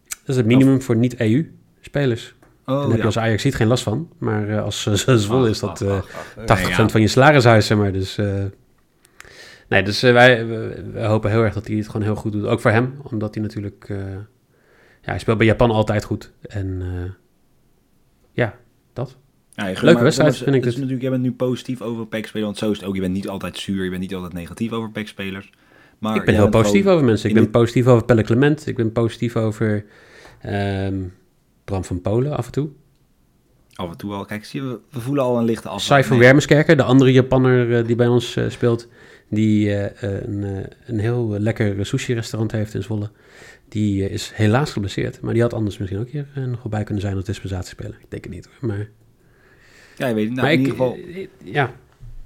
Dat 0.08 0.28
is 0.28 0.36
het 0.36 0.46
minimum 0.46 0.82
voor 0.82 0.96
niet-EU-spelers. 0.96 2.34
Oh, 2.66 2.80
Daar 2.80 2.88
heb 2.88 2.98
je 2.98 3.04
als 3.04 3.18
Ajax 3.18 3.42
ziet 3.42 3.54
geen 3.54 3.66
last 3.66 3.82
van. 3.82 4.08
Maar 4.18 4.48
eh, 4.48 4.62
als 4.62 4.82
Zwolle 5.06 5.48
is 5.48 5.58
dat 5.58 5.80
eh, 5.80 6.02
80% 6.02 6.04
van 6.84 7.00
je 7.00 7.08
salarishuis, 7.08 7.66
zeg 7.66 7.78
maar. 7.78 7.92
Dus, 7.92 8.18
eh, 8.18 8.44
nee, 9.68 9.82
dus 9.82 10.00
wij, 10.00 10.46
we, 10.46 10.84
we 10.92 11.04
hopen 11.04 11.30
heel 11.30 11.42
erg 11.42 11.54
dat 11.54 11.66
hij 11.66 11.76
het 11.76 11.86
gewoon 11.86 12.02
heel 12.02 12.14
goed 12.14 12.32
doet. 12.32 12.46
Ook 12.46 12.60
voor 12.60 12.70
hem, 12.70 12.94
omdat 13.02 13.34
hij 13.34 13.42
natuurlijk... 13.42 13.84
ja, 13.88 15.10
hij 15.10 15.18
speelt 15.18 15.38
bij 15.38 15.46
Japan 15.46 15.70
altijd 15.70 16.04
goed. 16.04 16.32
En 16.40 16.82
ja, 18.32 18.54
dat. 18.92 19.16
Ja, 19.54 19.72
Leuke 19.80 20.02
wedstrijd, 20.02 20.36
vind 20.36 20.56
ik 20.56 20.62
dit. 20.62 20.72
natuurlijk, 20.74 21.00
jij 21.00 21.10
bent 21.10 21.22
nu 21.22 21.32
positief 21.32 21.80
over 21.82 22.06
PEC-spelers, 22.06 22.44
want 22.44 22.58
zo 22.58 22.70
is 22.70 22.78
het 22.78 22.86
ook. 22.88 22.94
Je 22.94 23.00
bent 23.00 23.12
niet 23.12 23.28
altijd 23.28 23.58
zuur, 23.58 23.84
je 23.84 23.90
bent 23.90 24.02
niet 24.02 24.14
altijd 24.14 24.32
negatief 24.32 24.72
over 24.72 24.90
PEC-spelers. 24.90 25.50
Maar 25.98 26.16
ik 26.16 26.24
ben 26.24 26.34
heel 26.34 26.48
positief 26.48 26.86
over 26.86 27.04
mensen. 27.04 27.28
Ik 27.28 27.34
ben 27.34 27.42
dit- 27.42 27.52
positief 27.52 27.86
over 27.86 28.04
Pelle 28.04 28.22
Clement. 28.22 28.66
Ik 28.66 28.76
ben 28.76 28.92
positief 28.92 29.36
over 29.36 29.84
ehm, 30.40 30.94
Bram 31.64 31.84
van 31.84 32.00
Polen 32.00 32.36
af 32.36 32.46
en 32.46 32.52
toe. 32.52 32.68
Af 33.74 33.90
en 33.90 33.96
toe 33.96 34.12
al. 34.12 34.24
Kijk, 34.24 34.44
zie 34.44 34.62
je, 34.62 34.68
we, 34.68 34.78
we 34.90 35.00
voelen 35.00 35.24
al 35.24 35.38
een 35.38 35.44
lichte 35.44 35.68
van 35.78 35.98
Nee, 36.10 36.18
Wermerskerken, 36.18 36.76
de 36.76 36.82
andere 36.82 37.12
Japanner 37.12 37.78
eh, 37.78 37.86
die 37.86 37.96
bij 37.96 38.06
ons 38.06 38.36
eh, 38.36 38.50
speelt, 38.50 38.88
die 39.28 39.74
eh, 39.74 40.22
een, 40.22 40.66
een 40.86 40.98
heel 40.98 41.28
lekker 41.38 41.86
sushi-restaurant 41.86 42.52
heeft 42.52 42.74
in 42.74 42.82
Zwolle. 42.82 43.10
Die 43.68 44.10
is 44.10 44.30
helaas 44.34 44.72
geblesseerd, 44.72 45.20
maar 45.20 45.32
die 45.32 45.42
had 45.42 45.54
anders 45.54 45.78
misschien 45.78 46.00
ook 46.00 46.08
hier 46.08 46.26
nog 46.34 46.62
wel 46.62 46.68
bij 46.68 46.84
kunnen 46.84 47.02
zijn 47.02 47.16
als 47.16 47.24
dispensatiespeler. 47.24 47.98
Ik 48.00 48.10
denk 48.10 48.24
het 48.24 48.32
niet 48.32 48.44
hoor, 48.60 48.68
maar... 48.70 48.88
Ja, 49.96 50.06
je 50.06 50.14
weet 50.14 50.24
het. 50.26 50.34
Nou, 50.34 50.46
maar 50.46 50.52
in 50.52 50.60
ik, 50.60 50.66
ieder 50.66 50.84
geval, 50.84 50.98
ja, 51.44 51.72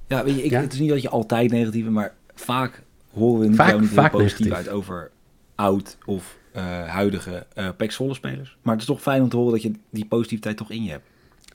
ja, 0.07 0.25
weet 0.25 0.35
je, 0.35 0.45
ik, 0.45 0.51
ja. 0.51 0.61
het 0.61 0.73
is 0.73 0.79
niet 0.79 0.89
dat 0.89 1.03
je 1.03 1.09
altijd 1.09 1.51
negatief 1.51 1.83
bent, 1.83 1.95
maar 1.95 2.15
vaak 2.35 2.83
horen 3.13 3.41
we 3.41 3.47
niet, 3.47 3.57
Vaak- 3.57 3.81
niet 3.81 3.89
vaak 3.91 4.11
positief 4.11 4.39
negatief. 4.39 4.67
uit 4.67 4.69
over 4.77 5.11
oud 5.55 5.99
of 6.07 6.39
huidige 6.63 7.47
eh 7.55 7.69
PEC 7.77 7.93
Zwolle 7.93 8.15
spelers. 8.15 8.57
Maar 8.63 8.73
het 8.73 8.83
is 8.83 8.89
toch 8.89 9.03
fijn 9.03 9.23
om 9.23 9.29
te 9.29 9.37
horen 9.37 9.53
dat 9.53 9.63
je 9.63 9.73
die 9.91 10.07
positiviteit 10.07 10.57
toch 10.57 10.71
in 10.71 10.85
je 10.85 10.91
hebt. 10.91 11.07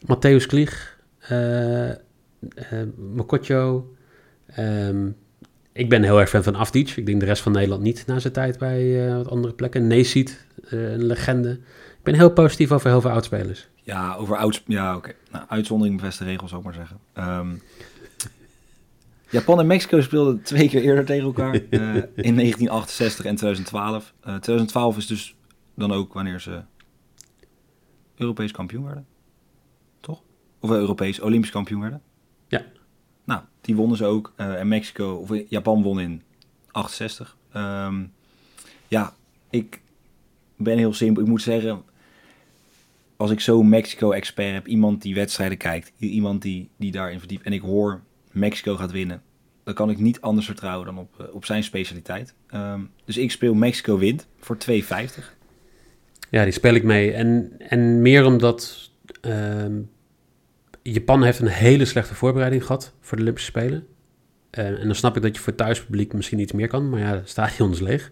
Matthäus 0.04 0.46
Klieg, 0.48 1.00
eh, 1.20 1.90
Mokotjo. 3.14 3.94
ehm, 4.48 5.08
ik 5.72 5.90
ben 5.90 6.04
heel 6.04 6.20
erg 6.20 6.30
fan 6.30 6.44
van 6.44 6.56
Afdic. 6.56 6.90
Ik 6.90 7.06
denk 7.06 7.20
de 7.20 7.26
rest 7.26 7.42
van 7.42 7.52
Nederland 7.52 7.82
niet 7.82 8.04
na 8.08 8.20
zijn 8.20 8.34
tijd 8.34 8.58
bij 8.58 9.08
wat 9.16 9.30
andere 9.30 9.54
plekken. 9.54 9.88
Neesiet, 9.88 10.46
een 10.64 11.06
legende. 11.06 11.52
Ik 11.98 12.04
ben 12.04 12.14
heel 12.14 12.32
positief 12.32 12.72
over 12.72 12.90
heel 12.90 13.02
veel 13.02 13.10
oudspelers. 13.12 13.68
Ja, 13.82 14.16
over 14.16 14.36
oud... 14.38 14.64
Ja, 14.68 14.96
oké. 14.96 15.12
Nou, 15.32 15.46
uitzondering 15.48 15.96
bevestigde 15.98 16.32
regels, 16.32 16.50
zou 16.50 16.62
ik 16.62 16.68
maar 16.68 16.78
zeggen. 16.78 16.98
Ehm, 17.14 17.56
Japan 19.34 19.60
en 19.60 19.68
Mexico 19.68 20.02
speelden 20.02 20.42
twee 20.44 20.70
keer 20.70 20.82
eerder 20.82 21.06
tegen 21.06 21.24
elkaar. 21.24 21.54
eh, 21.54 21.80
in 22.16 22.36
1968 22.36 23.26
en 23.26 23.36
2012. 23.36 24.14
Eh 24.20 24.36
2012 24.36 24.98
is 24.98 25.08
dus 25.08 25.36
dan 25.76 25.92
ook 25.92 26.14
wanneer 26.14 26.40
ze 26.42 26.62
Europees 28.16 28.52
kampioen 28.52 28.84
werden. 28.86 29.06
Toch? 30.00 30.22
Of 30.60 30.70
eh, 30.70 30.76
Europees 30.78 31.20
Olympisch 31.20 31.52
kampioen 31.52 31.82
werden. 31.82 32.02
Ja. 32.48 32.66
Nou, 33.26 33.42
die 33.62 33.76
wonnen 33.76 33.98
ze 33.98 34.06
ook. 34.06 34.34
eh, 34.36 34.60
en 34.60 34.68
Mexico, 34.68 35.14
of 35.14 35.32
eh, 35.32 35.46
Japan 35.50 35.82
won 35.84 36.00
in 36.00 36.22
68. 36.72 37.38
Ehm, 37.52 38.04
ja, 38.88 39.14
ik 39.50 39.82
ben 40.58 40.78
heel 40.78 40.94
simpel. 40.94 41.24
Ik 41.24 41.30
moet 41.30 41.42
zeggen, 41.42 41.84
als 43.18 43.32
ik 43.32 43.40
zo'n 43.40 43.70
Mexico-expert 43.70 44.54
heb, 44.54 44.68
iemand 44.68 45.02
die 45.02 45.16
wedstrijden 45.16 45.58
kijkt, 45.58 45.92
iemand 45.98 46.42
die, 46.42 46.70
die 46.78 46.92
daarin 46.92 47.20
verdiept, 47.20 47.46
en 47.46 47.54
ik 47.54 47.62
hoor 47.62 48.02
Mexico 48.34 48.76
gaat 48.76 48.92
winnen, 48.92 49.22
dan 49.64 49.74
kan 49.74 49.90
ik 49.90 49.98
niet 49.98 50.22
anders 50.22 50.46
vertrouwen 50.46 50.86
dan 50.86 50.98
op, 50.98 51.20
eh, 51.20 51.36
op 51.36 51.46
zijn 51.46 51.64
specialiteit. 51.64 52.34
Ehm, 52.48 52.82
dus 53.06 53.18
ik 53.18 53.32
speel 53.32 53.54
Mexico 53.54 53.98
wint 53.98 54.28
voor 54.40 54.58
2,50. 54.58 55.36
Ja, 56.30 56.44
die 56.44 56.54
speel 56.54 56.74
ik 56.74 56.84
mee. 56.84 57.12
En, 57.12 57.52
en 57.58 58.02
meer 58.02 58.26
omdat 58.26 58.92
ehm, 59.22 59.82
Japan 60.82 61.24
heeft 61.24 61.40
een 61.40 61.48
hele 61.48 61.86
slechte 61.86 62.16
voorbereiding 62.16 62.66
gehad 62.66 62.94
voor 63.00 63.18
de 63.18 63.24
Olympische 63.24 63.50
Spelen. 63.50 63.88
Eh, 64.50 64.66
en 64.66 64.86
dan 64.86 64.96
snap 64.96 65.16
ik 65.16 65.22
dat 65.22 65.36
je 65.36 65.42
voor 65.42 65.56
thuispubliek 65.56 66.14
misschien 66.14 66.40
iets 66.40 66.52
meer 66.52 66.68
kan. 66.68 66.90
Maar 66.90 67.00
ja, 67.00 67.14
het 67.16 67.30
stadion 67.30 67.72
is 67.72 67.80
leeg. 67.80 68.12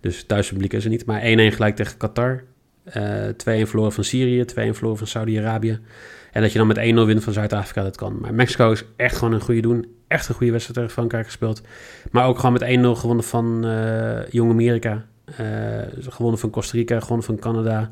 Dus 0.00 0.24
thuispubliek 0.24 0.72
is 0.72 0.84
er 0.84 0.90
niet. 0.90 1.06
Maar 1.06 1.22
1-1 1.22 1.52
gelijk 1.52 1.76
tegen 1.76 1.96
Qatar. 1.96 2.44
eh 2.84 3.28
2-1 3.28 3.66
verloren 3.66 3.92
van 3.92 4.04
Syrië. 4.04 4.44
2-1 4.44 4.74
verloren 4.74 4.98
van 4.98 5.06
Saudi-Arabië. 5.06 5.80
En 6.36 6.42
dat 6.42 6.52
je 6.52 6.58
dan 6.58 6.66
met 6.66 6.78
1-0 6.78 6.80
wint 6.80 7.24
van 7.24 7.32
Zuid-Afrika, 7.32 7.82
dat 7.82 7.96
kan. 7.96 8.18
Maar 8.20 8.34
Mexico 8.34 8.70
is 8.70 8.84
echt 8.96 9.16
gewoon 9.16 9.34
een 9.34 9.40
goede 9.40 9.60
doen. 9.60 9.86
Echt 10.06 10.28
een 10.28 10.34
goede 10.34 10.52
wedstrijd 10.52 10.78
tegen 10.78 10.94
Frankrijk 10.94 11.24
gespeeld. 11.24 11.62
Maar 12.10 12.26
ook 12.26 12.38
gewoon 12.38 12.52
met 12.52 12.96
1-0 12.96 13.00
gewonnen 13.00 13.24
van 13.24 13.64
eh 13.64 14.28
Jong 14.28 14.50
Amerika. 14.50 15.06
Eh, 15.24 15.46
gewonnen 15.98 16.40
van 16.40 16.50
Costa 16.50 16.76
Rica, 16.76 17.00
gewonnen 17.00 17.26
van 17.26 17.38
Canada. 17.38 17.90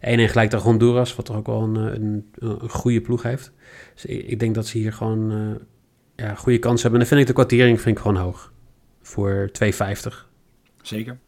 1-1 0.00 0.28
gelijk 0.28 0.50
tegen 0.50 0.64
Honduras, 0.64 1.16
wat 1.16 1.24
toch 1.24 1.36
ook 1.36 1.46
wel 1.46 1.62
een, 1.62 1.76
eh, 1.76 2.48
een, 2.48 2.68
goede 2.68 3.00
ploeg 3.00 3.22
heeft. 3.22 3.52
Dus 3.94 4.04
ik, 4.04 4.38
denk 4.38 4.54
dat 4.54 4.66
ze 4.66 4.78
hier 4.78 4.92
gewoon 4.92 5.58
ja, 6.16 6.34
goede 6.34 6.58
kans 6.58 6.82
hebben. 6.82 7.00
En 7.00 7.06
dan 7.06 7.16
vind 7.16 7.20
ik 7.20 7.36
de 7.36 7.42
kwartering 7.42 7.80
vind 7.80 7.96
ik 7.96 8.02
gewoon 8.02 8.22
hoog. 8.22 8.52
Voor 9.02 9.50
2,50. 9.52 10.28
Zeker. 10.82 11.18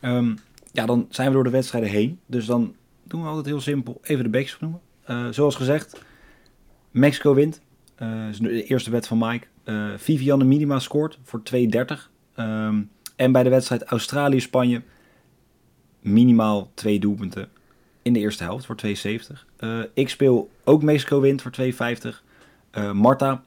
Ehm, 0.00 0.34
ja, 0.72 0.86
dan 0.86 1.06
zijn 1.10 1.28
we 1.28 1.34
door 1.34 1.44
de 1.44 1.50
wedstrijden 1.50 1.90
heen. 1.90 2.18
Dus 2.26 2.46
dan 2.46 2.74
doen 3.02 3.22
we 3.22 3.28
altijd 3.28 3.46
heel 3.46 3.60
simpel 3.60 3.98
even 4.02 4.24
de 4.24 4.30
backs 4.30 4.56
noemen. 4.60 4.80
Eh, 5.04 5.26
zoals 5.30 5.54
gezegd, 5.54 6.02
Mexico 6.90 7.34
wint. 7.34 7.60
Eh 7.94 8.26
de 8.38 8.64
eerste 8.64 8.90
wet 8.90 9.06
van 9.06 9.18
Mike. 9.18 9.46
Eh 9.64 9.88
Vivianne 9.96 10.44
Minima 10.44 10.78
scoort 10.78 11.18
voor 11.22 11.42
2,30. 11.42 12.10
Ehm, 12.34 12.82
en 13.16 13.32
bij 13.32 13.42
de 13.42 13.50
wedstrijd 13.50 13.82
Australië-Spanje 13.82 14.82
minimaal 16.00 16.70
twee 16.74 16.98
doelpunten 16.98 17.48
in 18.02 18.12
de 18.12 18.18
eerste 18.18 18.44
helft 18.44 18.66
voor 18.66 18.76
2,70. 18.76 19.46
Eh, 19.56 19.78
ik 19.94 20.08
speel 20.08 20.50
ook 20.64 20.82
Mexico 20.82 21.20
wint 21.20 21.42
voor 21.42 21.50
2,50. 21.50 22.22
Eh 22.70 22.92
Marta 22.92 23.44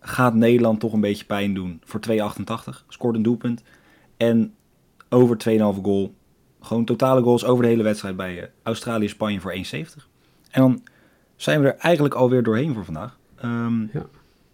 gaat 0.00 0.34
Nederland 0.34 0.80
toch 0.80 0.92
een 0.92 1.00
beetje 1.00 1.24
pijn 1.24 1.54
doen 1.54 1.80
voor 1.84 2.00
2,88. 2.00 2.84
Scoort 2.88 3.14
een 3.14 3.22
doelpunt. 3.22 3.62
En 4.16 4.54
over 5.08 5.38
2,5 5.38 5.80
goal. 5.82 6.14
Gewoon 6.60 6.84
totale 6.84 7.22
goals 7.22 7.44
over 7.44 7.62
de 7.62 7.68
hele 7.70 7.82
wedstrijd 7.82 8.16
bij 8.16 8.50
Australië-Spanje 8.62 9.40
voor 9.40 9.52
1,70. 9.52 10.08
En 10.48 10.60
dan 10.60 10.82
zijn 11.36 11.60
we 11.60 11.66
er 11.68 11.76
eigenlijk 11.78 12.14
alweer 12.14 12.42
doorheen 12.42 12.74
voor 12.74 12.84
vandaag. 12.84 13.18
Ehm, 13.36 13.80
Ja. 13.80 14.06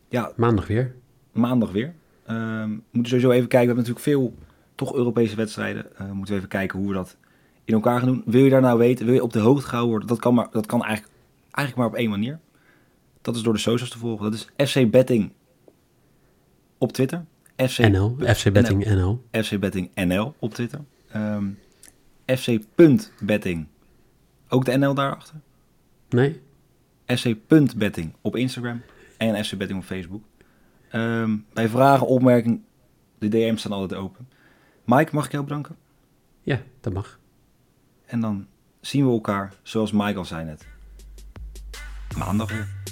ja, 0.09 0.33
Maandag 0.37 0.67
weer. 0.67 0.95
maandag 1.33 1.71
weer. 1.73 1.95
Ehm, 2.27 2.69
we 2.69 2.81
moeten 2.91 3.11
sowieso 3.13 3.31
even 3.31 3.49
kijken. 3.49 3.69
We 3.69 3.75
hebben 3.75 3.77
natuurlijk 3.77 4.05
veel 4.05 4.35
toch 4.75 4.95
Europese 4.95 5.37
wedstrijden. 5.37 5.97
Eh 5.97 6.11
moeten 6.11 6.33
we 6.33 6.37
even 6.39 6.49
kijken 6.49 6.79
hoe 6.79 6.89
we 6.89 6.95
dat 6.95 7.17
in 7.65 7.75
elkaar 7.75 7.99
gaan 7.99 8.09
doen. 8.09 8.23
Wil 8.27 8.45
je 8.45 8.51
daar 8.51 8.61
nou 8.61 8.79
weten? 8.79 9.05
Wil 9.07 9.15
je 9.15 9.23
op 9.23 9.33
de 9.33 9.39
hoogte 9.39 9.63
gehouden 9.67 9.91
worden? 9.91 10.09
Dat 10.09 10.19
kan, 10.19 10.35
maar, 10.35 10.49
dat 10.51 10.67
kan 10.67 10.83
eigenlijk, 10.85 11.15
eigenlijk 11.51 11.77
maar 11.77 11.87
op 11.87 11.95
één 11.95 12.11
manier. 12.11 12.39
Dat 13.23 13.37
is 13.37 13.43
door 13.43 13.53
de 13.53 13.59
socials 13.59 13.91
te 13.91 13.99
volgen. 13.99 14.31
Dat 14.31 14.47
is 14.57 14.71
FC 14.71 14.91
Betting 14.91 15.33
op 16.79 16.93
Twitter. 16.93 17.25
FC, 17.57 17.79
NL. 17.79 18.17
FC 18.35 18.53
Betting 18.53 18.85
NL. 18.85 19.25
FC 19.31 19.59
Betting 19.61 19.91
NL 19.95 20.35
op 20.39 20.55
Twitter. 20.55 20.81
Ehm 21.09 21.45
FC.betting. 22.27 23.67
Ook 24.49 24.65
de 24.65 24.77
NL 24.79 24.95
daarachter. 24.95 25.35
Nee? 26.15 26.41
FC.betting 27.07 28.15
op 28.21 28.37
Instagram. 28.37 28.83
En 29.17 29.45
FC 29.45 29.57
Betting 29.57 29.79
op 29.79 29.85
Facebook. 29.85 30.23
Ehm, 30.89 31.37
bij 31.53 31.69
vragen, 31.69 32.07
opmerkingen, 32.07 32.65
de 33.19 33.29
DM's 33.29 33.61
staan 33.61 33.73
altijd 33.73 34.01
open. 34.01 34.29
Mike, 34.85 35.15
mag 35.15 35.25
ik 35.25 35.33
jou 35.33 35.45
bedanken? 35.45 35.77
Ja, 36.43 36.61
dat 36.81 36.93
mag. 36.93 37.19
En 38.07 38.21
dan 38.21 38.47
zien 38.81 39.07
we 39.07 39.13
elkaar, 39.13 39.55
zoals 39.63 39.93
Mike 39.93 40.19
al 40.19 40.25
zei 40.25 40.45
net, 40.45 40.67
maandag 42.19 42.51
weer. 42.51 42.84